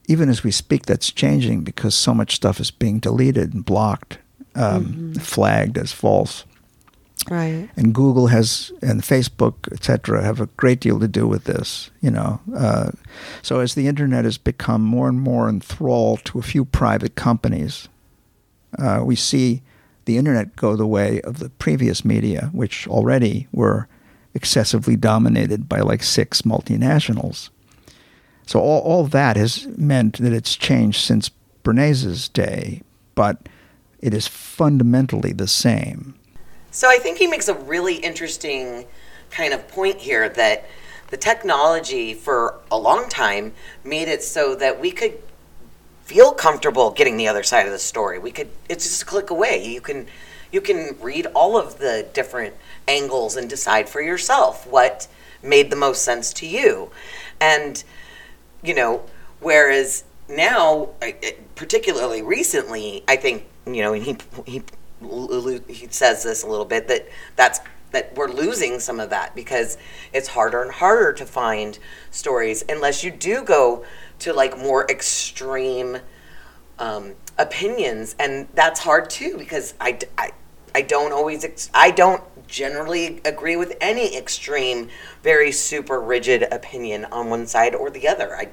Even 0.09 0.29
as 0.29 0.43
we 0.43 0.51
speak, 0.51 0.87
that's 0.87 1.13
changing 1.13 1.63
because 1.63 1.95
so 1.95 2.15
much 2.15 2.35
stuff 2.35 2.59
is 2.61 2.71
being 2.71 2.99
deleted 2.99 3.55
and 3.55 3.65
blocked, 3.65 4.19
um, 4.55 4.87
mm-hmm. 4.87 5.13
flagged 5.15 5.79
as 5.79 5.93
false. 5.93 6.45
Right. 7.29 7.69
And 7.77 7.95
Google 7.95 8.29
has, 8.29 8.73
and 8.83 9.03
Facebook, 9.03 9.71
et 9.73 9.85
cetera, 9.85 10.25
have 10.25 10.41
a 10.41 10.47
great 10.57 10.81
deal 10.81 10.99
to 11.01 11.09
do 11.09 11.29
with 11.29 11.45
this, 11.45 11.91
you 12.01 12.11
know. 12.11 12.41
Uh, 12.57 12.91
so 13.43 13.61
as 13.61 13.75
the 13.75 13.87
internet 13.87 14.25
has 14.25 14.39
become 14.39 14.83
more 14.83 15.09
and 15.09 15.21
more 15.21 15.49
enthralled 15.49 16.25
to 16.25 16.39
a 16.39 16.43
few 16.43 16.65
private 16.65 17.15
companies, 17.15 17.89
uh, 18.79 19.03
we 19.05 19.17
see 19.17 19.63
the 20.07 20.17
internet 20.17 20.57
go 20.57 20.77
the 20.77 20.87
way 20.87 21.21
of 21.23 21.39
the 21.39 21.51
previous 21.51 22.05
media, 22.05 22.49
which 22.53 22.89
already 22.89 23.47
were 23.53 23.87
excessively 24.35 24.97
dominated 24.97 25.69
by 25.69 25.81
like 25.81 26.03
six 26.03 26.43
multinationals. 26.43 27.51
So 28.47 28.61
all, 28.61 28.81
all 28.81 29.05
that 29.05 29.37
has 29.37 29.67
meant 29.77 30.19
that 30.19 30.33
it's 30.33 30.57
changed 30.57 31.01
since 31.01 31.31
Bernays's 31.63 32.29
day, 32.29 32.83
but 33.15 33.49
it 34.01 34.15
is 34.15 34.27
fundamentally 34.27 35.33
the 35.33 35.47
same. 35.47 36.15
So 36.71 36.89
I 36.89 36.99
think 36.99 37.19
he 37.19 37.27
makes 37.27 37.49
a 37.49 37.55
really 37.55 37.97
interesting 37.97 38.87
kind 39.31 39.53
of 39.53 39.67
point 39.69 39.99
here 39.99 40.29
that 40.29 40.67
the 41.09 41.17
technology 41.17 42.15
for 42.15 42.61
a 42.71 42.79
long 42.79 43.09
time 43.09 43.53
made 43.85 44.09
it 44.09 44.23
so 44.23 44.55
that 44.55 44.81
we 44.81 44.93
could 44.93 45.19
feel 46.05 46.33
comfortable 46.33 46.91
getting 46.91 47.17
the 47.17 47.29
other 47.29 47.43
side 47.43 47.67
of 47.67 47.73
the 47.73 47.79
story. 47.79 48.19
We 48.19 48.31
could 48.31 48.49
it's 48.69 48.85
just 48.85 49.03
a 49.03 49.07
click 49.07 49.31
away. 49.31 49.65
You 49.65 49.81
can 49.81 50.07
you 50.53 50.61
can 50.61 50.97
read 51.01 51.27
all 51.27 51.57
of 51.57 51.79
the 51.79 52.09
different 52.13 52.55
angles 52.87 53.37
and 53.37 53.49
decide 53.49 53.89
for 53.89 54.01
yourself 54.01 54.67
what 54.67 55.09
made 55.43 55.71
the 55.71 55.77
most 55.77 56.03
sense 56.03 56.33
to 56.35 56.47
you. 56.47 56.91
And 57.41 57.83
you 58.63 58.75
know, 58.75 59.05
whereas 59.41 60.05
now 60.29 60.91
particularly 61.57 62.23
recently, 62.23 63.03
I 63.09 63.17
think, 63.17 63.47
you 63.67 63.83
know, 63.83 63.93
and 63.93 64.03
he 64.05 64.17
he 64.47 64.63
he 65.01 65.87
says 65.91 66.23
this 66.23 66.43
a 66.43 66.47
little 66.47 66.65
bit 66.65 66.89
that 66.89 67.09
that's 67.37 67.61
that 67.93 68.15
we're 68.15 68.29
losing 68.29 68.79
some 68.79 69.01
of 69.01 69.11
that 69.11 69.35
because 69.35 69.77
it's 70.13 70.29
harder 70.29 70.63
and 70.63 70.71
harder 70.71 71.13
to 71.13 71.27
find 71.27 71.79
stories 72.11 72.65
unless 72.69 73.03
you 73.03 73.11
do 73.11 73.43
go 73.43 73.85
to 74.21 74.33
like 74.33 74.57
more 74.57 74.89
extreme 74.89 75.99
um, 76.79 77.15
opinions, 77.39 78.17
and 78.19 78.49
that's 78.55 78.81
hard 78.81 79.11
too 79.11 79.37
because 79.39 79.75
I, 79.81 79.99
I, 80.17 80.33
I 80.75 80.83
don't 80.83 81.13
always 81.13 81.45
ex- 81.45 81.71
I 81.75 81.91
don't 81.91 82.23
generally 82.49 83.21
agree 83.25 83.57
with 83.57 83.77
any 83.81 84.17
extreme, 84.17 84.89
very 85.23 85.53
super 85.53 86.01
rigid 86.01 86.43
opinion 86.51 87.05
on 87.07 87.29
one 87.29 87.47
side 87.47 87.75
or 87.75 87.91
the 87.91 88.09
other. 88.09 88.35
I, 88.35 88.49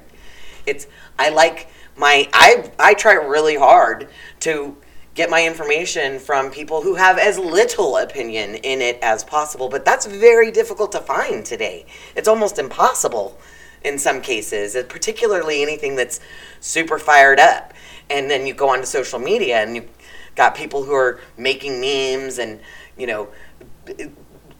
it's 0.66 0.86
I 1.18 1.30
like 1.30 1.68
my 1.96 2.28
I 2.32 2.70
I 2.78 2.94
try 2.94 3.14
really 3.14 3.56
hard 3.56 4.08
to 4.40 4.76
get 5.18 5.28
my 5.28 5.44
information 5.44 6.20
from 6.20 6.48
people 6.48 6.80
who 6.80 6.94
have 6.94 7.18
as 7.18 7.36
little 7.40 7.96
opinion 7.96 8.54
in 8.54 8.80
it 8.80 8.96
as 9.02 9.24
possible, 9.24 9.68
but 9.68 9.84
that's 9.84 10.06
very 10.06 10.52
difficult 10.52 10.92
to 10.92 11.00
find 11.00 11.44
today. 11.44 11.84
It's 12.14 12.28
almost 12.28 12.56
impossible 12.56 13.36
in 13.82 13.98
some 13.98 14.22
cases, 14.22 14.76
particularly 14.88 15.60
anything 15.60 15.96
that's 15.96 16.20
super 16.60 17.00
fired 17.00 17.40
up. 17.40 17.74
And 18.08 18.30
then 18.30 18.46
you 18.46 18.54
go 18.54 18.68
onto 18.68 18.86
social 18.86 19.18
media 19.18 19.56
and 19.60 19.74
you've 19.74 19.90
got 20.36 20.54
people 20.54 20.84
who 20.84 20.94
are 20.94 21.18
making 21.36 21.80
memes 21.80 22.38
and, 22.38 22.60
you 22.96 23.08
know, 23.08 23.28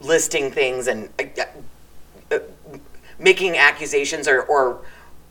listing 0.01 0.51
things 0.51 0.87
and 0.87 1.07
uh, 1.19 1.43
uh, 2.35 2.39
making 3.17 3.55
accusations 3.55 4.27
or, 4.27 4.41
or 4.41 4.81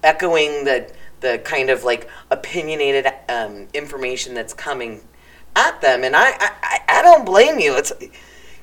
echoing 0.03 0.65
the 0.65 0.91
the 1.21 1.37
kind 1.39 1.69
of 1.69 1.83
like 1.83 2.09
opinionated 2.31 3.05
um, 3.29 3.67
information 3.75 4.35
that's 4.35 4.55
coming 4.55 5.01
at 5.59 5.81
them 5.81 6.05
and 6.05 6.15
I, 6.17 6.33
I 6.39 6.81
i 6.89 7.03
don't 7.03 7.25
blame 7.25 7.59
you. 7.59 7.77
It's 7.77 7.93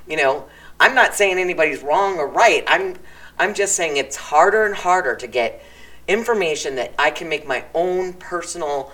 you 0.08 0.17
know 0.17 0.45
i'm 0.79 0.95
not 0.95 1.15
saying 1.15 1.38
anybody's 1.38 1.81
wrong 1.81 2.17
or 2.17 2.27
right. 2.27 2.63
I'm 2.67 2.95
I'm 3.38 3.53
just 3.53 3.75
saying 3.75 3.97
it's 3.97 4.15
harder 4.15 4.65
and 4.65 4.75
harder 4.75 5.15
to 5.15 5.27
get 5.27 5.62
information 6.08 6.75
that 6.75 6.93
I 6.97 7.10
can 7.12 7.27
make 7.27 7.45
my 7.45 7.65
own 7.73 8.13
personal 8.13 8.91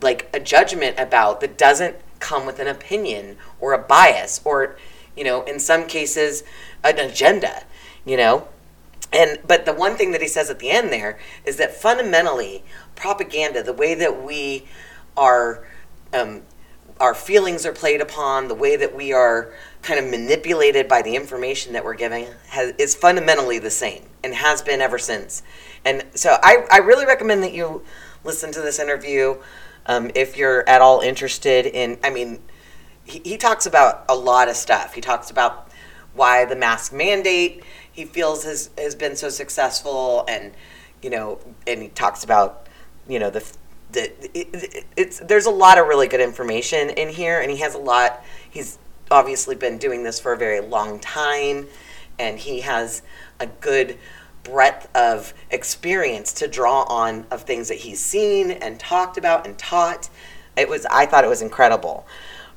like 0.00 0.28
a 0.32 0.38
judgment 0.38 0.98
about 0.98 1.40
that 1.40 1.58
doesn't 1.58 1.96
come 2.20 2.46
with 2.46 2.60
an 2.60 2.68
opinion 2.68 3.36
or 3.60 3.72
a 3.72 3.78
bias 3.78 4.40
or 4.44 4.76
you 5.16 5.24
know 5.24 5.42
in 5.42 5.58
some 5.58 5.86
cases 5.86 6.44
an 6.84 6.98
agenda 6.98 7.64
you 8.06 8.16
know? 8.16 8.48
And 9.12 9.38
but 9.46 9.66
the 9.66 9.72
one 9.74 9.96
thing 9.96 10.12
that 10.12 10.22
he 10.22 10.28
says 10.28 10.48
at 10.48 10.58
the 10.58 10.70
end 10.70 10.90
there 10.90 11.18
is 11.44 11.58
that 11.58 11.74
fundamentally 11.74 12.64
propaganda 12.94 13.62
the 13.62 13.72
way 13.72 13.94
that 13.94 14.22
we 14.22 14.64
are 15.16 15.66
um, 16.14 16.42
our 17.00 17.14
feelings 17.14 17.66
are 17.66 17.72
played 17.72 18.00
upon 18.00 18.48
the 18.48 18.54
way 18.54 18.76
that 18.76 18.94
we 18.94 19.12
are 19.12 19.52
kind 19.82 20.00
of 20.00 20.10
manipulated 20.10 20.88
by 20.88 21.02
the 21.02 21.14
information 21.14 21.72
that 21.74 21.84
we're 21.84 21.94
giving 21.94 22.26
has, 22.48 22.72
is 22.78 22.94
fundamentally 22.94 23.58
the 23.58 23.70
same 23.70 24.04
and 24.24 24.34
has 24.34 24.62
been 24.62 24.80
ever 24.80 24.98
since. 24.98 25.42
And 25.84 26.04
so 26.14 26.36
I, 26.42 26.66
I 26.70 26.78
really 26.78 27.06
recommend 27.06 27.42
that 27.42 27.52
you 27.52 27.82
listen 28.24 28.50
to 28.52 28.60
this 28.60 28.78
interview 28.78 29.36
um, 29.86 30.10
if 30.14 30.36
you're 30.36 30.68
at 30.68 30.80
all 30.80 31.00
interested 31.00 31.66
in, 31.66 31.98
I 32.02 32.10
mean, 32.10 32.42
he, 33.04 33.20
he 33.24 33.36
talks 33.36 33.66
about 33.66 34.04
a 34.08 34.14
lot 34.14 34.48
of 34.48 34.56
stuff. 34.56 34.94
He 34.94 35.00
talks 35.00 35.30
about 35.30 35.70
why 36.14 36.44
the 36.44 36.56
mask 36.56 36.92
mandate 36.92 37.62
he 37.92 38.04
feels 38.04 38.44
has, 38.44 38.70
has 38.76 38.94
been 38.94 39.16
so 39.16 39.28
successful 39.28 40.24
and, 40.28 40.52
you 41.02 41.10
know, 41.10 41.38
and 41.66 41.82
he 41.82 41.88
talks 41.88 42.24
about, 42.24 42.66
you 43.08 43.18
know, 43.18 43.30
the, 43.30 43.46
it's 43.96 45.20
there's 45.20 45.46
a 45.46 45.50
lot 45.50 45.78
of 45.78 45.86
really 45.86 46.06
good 46.06 46.20
information 46.20 46.90
in 46.90 47.08
here 47.08 47.40
and 47.40 47.50
he 47.50 47.56
has 47.58 47.74
a 47.74 47.78
lot 47.78 48.22
he's 48.50 48.78
obviously 49.10 49.54
been 49.54 49.78
doing 49.78 50.02
this 50.02 50.18
for 50.18 50.32
a 50.32 50.36
very 50.36 50.60
long 50.60 50.98
time, 50.98 51.68
and 52.18 52.38
he 52.38 52.60
has 52.60 53.02
a 53.40 53.46
good 53.46 53.98
breadth 54.42 54.88
of 54.94 55.34
experience 55.50 56.32
to 56.32 56.48
draw 56.48 56.82
on 56.84 57.26
of 57.30 57.42
things 57.42 57.68
that 57.68 57.78
he's 57.78 58.00
seen 58.00 58.50
and 58.50 58.78
talked 58.78 59.18
about 59.18 59.46
and 59.46 59.58
taught. 59.58 60.08
It 60.56 60.68
was 60.68 60.86
I 60.86 61.06
thought 61.06 61.24
it 61.24 61.28
was 61.28 61.42
incredible. 61.42 62.06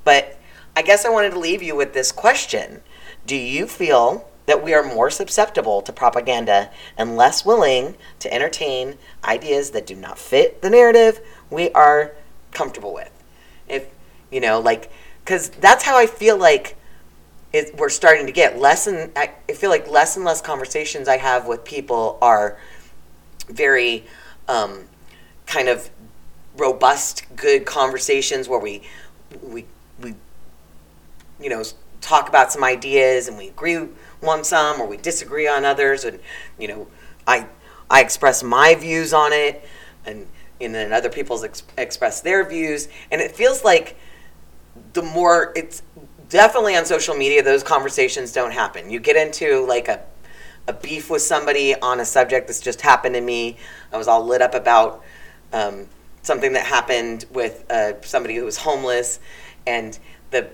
But 0.03 0.37
I 0.75 0.81
guess 0.81 1.05
I 1.05 1.09
wanted 1.09 1.31
to 1.31 1.39
leave 1.39 1.61
you 1.61 1.75
with 1.75 1.93
this 1.93 2.11
question. 2.11 2.81
Do 3.25 3.35
you 3.35 3.67
feel 3.67 4.28
that 4.49 4.63
we 4.63 4.73
are 4.73 4.83
more 4.83 5.11
susceptible 5.11 5.79
to 5.83 5.93
propaganda 5.93 6.71
and 6.97 7.15
less 7.15 7.45
willing 7.45 7.95
to 8.17 8.33
entertain 8.33 8.97
ideas 9.23 9.69
that 9.69 9.85
do 9.85 9.95
not 9.95 10.17
fit 10.17 10.63
the 10.63 10.69
narrative 10.71 11.21
we 11.51 11.69
are 11.71 12.15
comfortable 12.51 12.91
with? 12.91 13.11
If 13.67 13.87
you 14.31 14.39
know, 14.41 14.59
like 14.59 14.91
because 15.23 15.49
that's 15.49 15.83
how 15.83 15.97
I 15.97 16.07
feel 16.07 16.35
like 16.35 16.75
it, 17.53 17.75
we're 17.77 17.89
starting 17.89 18.25
to 18.25 18.31
get 18.31 18.57
less 18.57 18.87
and 18.87 19.11
I 19.15 19.27
feel 19.53 19.69
like 19.69 19.87
less 19.87 20.15
and 20.15 20.25
less 20.25 20.41
conversations 20.41 21.07
I 21.07 21.17
have 21.17 21.45
with 21.45 21.63
people 21.63 22.17
are 22.19 22.57
very 23.49 24.05
um, 24.47 24.85
kind 25.45 25.69
of 25.69 25.91
robust, 26.57 27.23
good 27.35 27.65
conversations 27.65 28.49
where 28.49 28.59
we 28.59 28.81
we 29.43 29.65
we 30.01 30.15
you 31.39 31.49
know 31.49 31.63
talk 32.01 32.29
about 32.29 32.51
some 32.51 32.63
ideas 32.63 33.27
and 33.27 33.37
we 33.37 33.49
agree 33.49 33.87
on 34.23 34.43
some 34.43 34.81
or 34.81 34.87
we 34.87 34.97
disagree 34.97 35.47
on 35.47 35.63
others 35.65 36.03
and 36.03 36.19
you 36.57 36.67
know 36.67 36.87
I 37.25 37.47
I 37.89 38.01
express 38.01 38.43
my 38.43 38.75
views 38.75 39.13
on 39.13 39.33
it 39.33 39.63
and 40.05 40.27
and 40.61 40.75
then 40.75 40.91
other 40.91 41.09
people's 41.09 41.43
ex- 41.43 41.63
express 41.77 42.21
their 42.21 42.47
views. 42.47 42.89
And 43.11 43.21
it 43.21 43.31
feels 43.31 43.63
like 43.63 43.95
the 44.93 45.01
more 45.01 45.53
it's 45.55 45.81
definitely 46.27 46.75
on 46.75 46.85
social 46.85 47.15
media 47.15 47.41
those 47.41 47.63
conversations 47.63 48.31
don't 48.33 48.51
happen. 48.51 48.89
You 48.89 48.99
get 48.99 49.15
into 49.15 49.65
like 49.65 49.87
a 49.87 50.01
a 50.67 50.73
beef 50.73 51.09
with 51.09 51.23
somebody 51.23 51.73
on 51.79 51.99
a 51.99 52.05
subject 52.05 52.45
that's 52.47 52.59
just 52.59 52.81
happened 52.81 53.15
to 53.15 53.21
me. 53.21 53.57
I 53.91 53.97
was 53.97 54.07
all 54.07 54.23
lit 54.23 54.41
up 54.41 54.53
about 54.53 55.03
um, 55.51 55.87
something 56.21 56.53
that 56.53 56.63
happened 56.63 57.25
with 57.31 57.65
uh, 57.71 57.99
somebody 58.01 58.35
who 58.35 58.45
was 58.45 58.57
homeless 58.57 59.19
and 59.65 59.97
the 60.29 60.49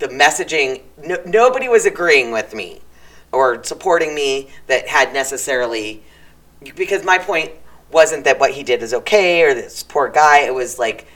the 0.00 0.08
messaging 0.08 0.82
no, 1.04 1.18
nobody 1.24 1.68
was 1.68 1.86
agreeing 1.86 2.32
with 2.32 2.52
me 2.54 2.80
or 3.32 3.62
supporting 3.64 4.14
me 4.14 4.50
that 4.66 4.88
had 4.88 5.12
necessarily 5.12 6.02
because 6.76 7.04
my 7.04 7.18
point 7.18 7.52
wasn't 7.90 8.24
that 8.24 8.38
what 8.38 8.52
he 8.52 8.62
did 8.62 8.82
is 8.82 8.92
okay 8.92 9.42
or 9.42 9.54
this 9.54 9.82
poor 9.82 10.08
guy. 10.08 10.40
It 10.40 10.54
was 10.54 10.78
like 10.78 11.06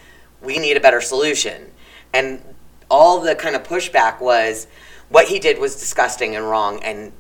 we 0.43 0.59
need 0.59 0.77
a 0.77 0.81
better 0.81 1.01
solution, 1.01 1.71
and 2.13 2.43
all 2.91 3.21
the 3.21 3.35
kind 3.35 3.57
of 3.57 3.63
pushback 3.63 4.21
was 4.21 4.67
what 5.09 5.29
he 5.29 5.39
did 5.39 5.59
was 5.59 5.77
disgusting 5.77 6.37
and 6.37 6.49
wrong, 6.49 6.83
and 6.83 7.13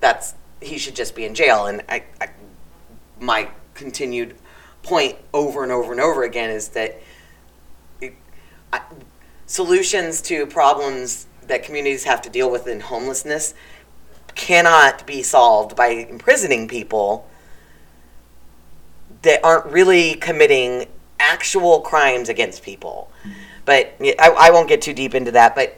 that's 0.00 0.34
he 0.60 0.78
should 0.78 0.96
just 0.96 1.14
be 1.14 1.24
in 1.24 1.34
jail. 1.34 1.66
And 1.66 1.82
I, 1.88 2.04
I 2.20 2.30
my 3.20 3.48
continued 3.74 4.36
point 4.82 5.16
over 5.34 5.62
and 5.62 5.72
over 5.72 5.92
and 5.92 6.00
over 6.00 6.22
again 6.22 6.50
is 6.50 6.68
that 6.70 7.00
it, 8.00 8.14
I, 8.72 8.80
solutions 9.46 10.20
to 10.22 10.46
problems 10.46 11.26
that 11.46 11.62
communities 11.62 12.04
have 12.04 12.22
to 12.22 12.30
deal 12.30 12.50
with 12.50 12.66
in 12.66 12.80
homelessness 12.80 13.54
cannot 14.36 15.06
be 15.06 15.22
solved 15.22 15.74
by 15.74 15.88
imprisoning 15.88 16.68
people 16.68 17.28
that 19.22 19.44
aren't 19.44 19.66
really 19.66 20.14
committing 20.14 20.86
actual 21.18 21.80
crimes 21.80 22.28
against 22.28 22.62
people. 22.62 23.10
But 23.64 23.96
I, 24.00 24.14
I 24.38 24.50
won't 24.50 24.68
get 24.68 24.82
too 24.82 24.92
deep 24.92 25.14
into 25.14 25.32
that. 25.32 25.56
But 25.56 25.76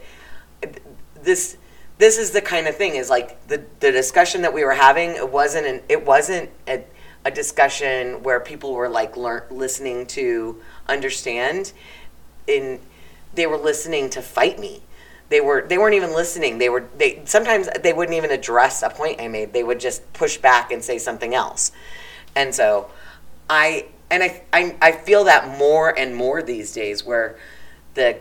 this 1.23 1.57
this 1.97 2.17
is 2.17 2.31
the 2.31 2.41
kind 2.43 2.69
of 2.69 2.77
thing 2.77 2.97
is 2.97 3.09
like 3.09 3.47
the 3.49 3.65
the 3.81 3.91
discussion 3.91 4.43
that 4.43 4.53
we 4.53 4.65
were 4.65 4.75
having. 4.75 5.11
It 5.11 5.31
wasn't 5.31 5.67
an 5.67 5.83
it 5.89 6.05
wasn't 6.05 6.51
a, 6.67 6.85
a 7.25 7.31
discussion 7.31 8.23
where 8.23 8.41
people 8.41 8.75
were 8.75 8.89
like 8.89 9.17
listening 9.17 10.07
to 10.09 10.61
understand. 10.87 11.73
In 12.47 12.81
they 13.35 13.47
were 13.47 13.57
listening 13.57 14.11
to 14.11 14.23
fight 14.23 14.59
me. 14.59 14.83
They 15.29 15.41
were 15.41 15.67
they 15.67 15.77
weren't 15.77 15.95
even 15.95 16.13
listening. 16.13 16.59
They 16.59 16.69
were 16.69 16.89
they 16.97 17.23
sometimes 17.25 17.69
they 17.83 17.93
wouldn't 17.93 18.17
even 18.17 18.31
address 18.31 18.83
a 18.83 18.91
point 18.91 19.21
I 19.21 19.29
made. 19.29 19.53
They 19.53 19.63
would 19.63 19.81
just 19.81 20.11
push 20.15 20.39
back 20.39 20.71
and 20.73 20.83
say 20.83 20.99
something 20.99 21.35
else. 21.35 21.73
And 22.35 22.55
so 22.55 22.91
I 23.51 23.87
and 24.11 24.23
I, 24.23 24.43
I 24.53 24.77
I 24.81 24.93
feel 24.93 25.25
that 25.25 25.59
more 25.59 25.97
and 25.99 26.17
more 26.17 26.43
these 26.43 26.73
days 26.73 27.05
where 27.05 27.39
the 27.95 28.21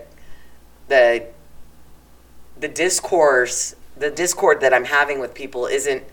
the 0.89 1.27
the 2.59 2.67
discourse 2.67 3.75
the 3.95 4.11
discord 4.11 4.61
that 4.61 4.73
I'm 4.73 4.85
having 4.85 5.19
with 5.19 5.33
people 5.33 5.65
isn't 5.65 6.03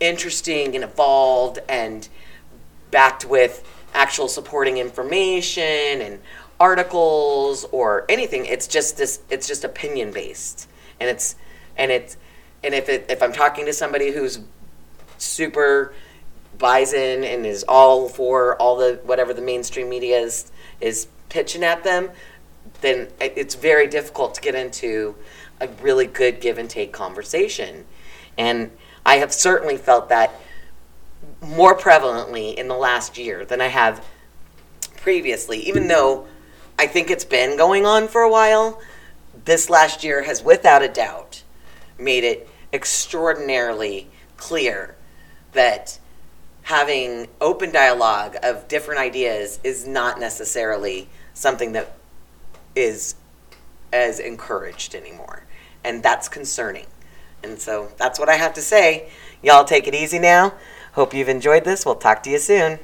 interesting 0.00 0.74
and 0.74 0.84
evolved 0.84 1.58
and 1.68 2.08
backed 2.90 3.24
with 3.24 3.66
actual 3.92 4.28
supporting 4.28 4.78
information 4.78 6.00
and 6.00 6.20
articles 6.68 7.66
or 7.72 8.06
anything 8.08 8.46
it's 8.46 8.66
just 8.66 8.96
this 8.96 9.20
it's 9.28 9.46
just 9.46 9.64
opinion 9.64 10.10
based 10.12 10.68
and 10.98 11.10
it's 11.10 11.36
and 11.76 11.90
it's 11.90 12.16
and 12.64 12.72
if 12.74 12.88
it, 12.88 13.04
if 13.10 13.22
I'm 13.22 13.32
talking 13.32 13.66
to 13.66 13.72
somebody 13.72 14.10
who's 14.10 14.40
super 15.18 15.92
buys 16.58 16.94
in 16.94 17.22
and 17.22 17.44
is 17.44 17.64
all 17.68 18.08
for 18.08 18.56
all 18.56 18.76
the 18.76 19.00
whatever 19.04 19.34
the 19.34 19.42
mainstream 19.42 19.88
media 19.88 20.18
is 20.18 20.50
is 20.80 21.08
pitching 21.28 21.62
at 21.62 21.84
them, 21.84 22.10
then 22.80 23.08
it's 23.20 23.54
very 23.54 23.86
difficult 23.86 24.34
to 24.36 24.40
get 24.40 24.54
into 24.54 25.14
a 25.60 25.68
really 25.82 26.06
good 26.06 26.40
give 26.40 26.58
and 26.58 26.70
take 26.70 26.92
conversation. 26.92 27.84
And 28.38 28.70
I 29.04 29.16
have 29.16 29.32
certainly 29.32 29.76
felt 29.76 30.08
that 30.08 30.32
more 31.42 31.76
prevalently 31.76 32.54
in 32.54 32.68
the 32.68 32.76
last 32.76 33.18
year 33.18 33.44
than 33.44 33.60
I 33.60 33.66
have 33.66 34.04
previously, 34.96 35.58
even 35.68 35.88
though 35.88 36.26
I 36.78 36.86
think 36.86 37.10
it's 37.10 37.24
been 37.24 37.56
going 37.56 37.86
on 37.86 38.08
for 38.08 38.22
a 38.22 38.30
while. 38.30 38.80
This 39.44 39.70
last 39.70 40.02
year 40.02 40.22
has, 40.22 40.42
without 40.42 40.82
a 40.82 40.88
doubt, 40.88 41.42
made 41.98 42.24
it 42.24 42.48
extraordinarily 42.72 44.08
clear 44.36 44.96
that 45.52 45.98
having 46.62 47.28
open 47.40 47.70
dialogue 47.70 48.36
of 48.42 48.66
different 48.68 49.00
ideas 49.00 49.60
is 49.62 49.86
not 49.86 50.18
necessarily 50.18 51.08
something 51.32 51.72
that 51.72 51.94
is 52.74 53.14
as 53.92 54.18
encouraged 54.18 54.94
anymore. 54.94 55.44
And 55.84 56.02
that's 56.02 56.28
concerning. 56.28 56.86
And 57.42 57.60
so 57.60 57.92
that's 57.98 58.18
what 58.18 58.28
I 58.28 58.36
have 58.36 58.54
to 58.54 58.62
say. 58.62 59.10
Y'all 59.42 59.64
take 59.64 59.86
it 59.86 59.94
easy 59.94 60.18
now. 60.18 60.54
Hope 60.92 61.12
you've 61.12 61.28
enjoyed 61.28 61.64
this. 61.64 61.84
We'll 61.84 61.96
talk 61.96 62.22
to 62.24 62.30
you 62.30 62.38
soon. 62.38 62.78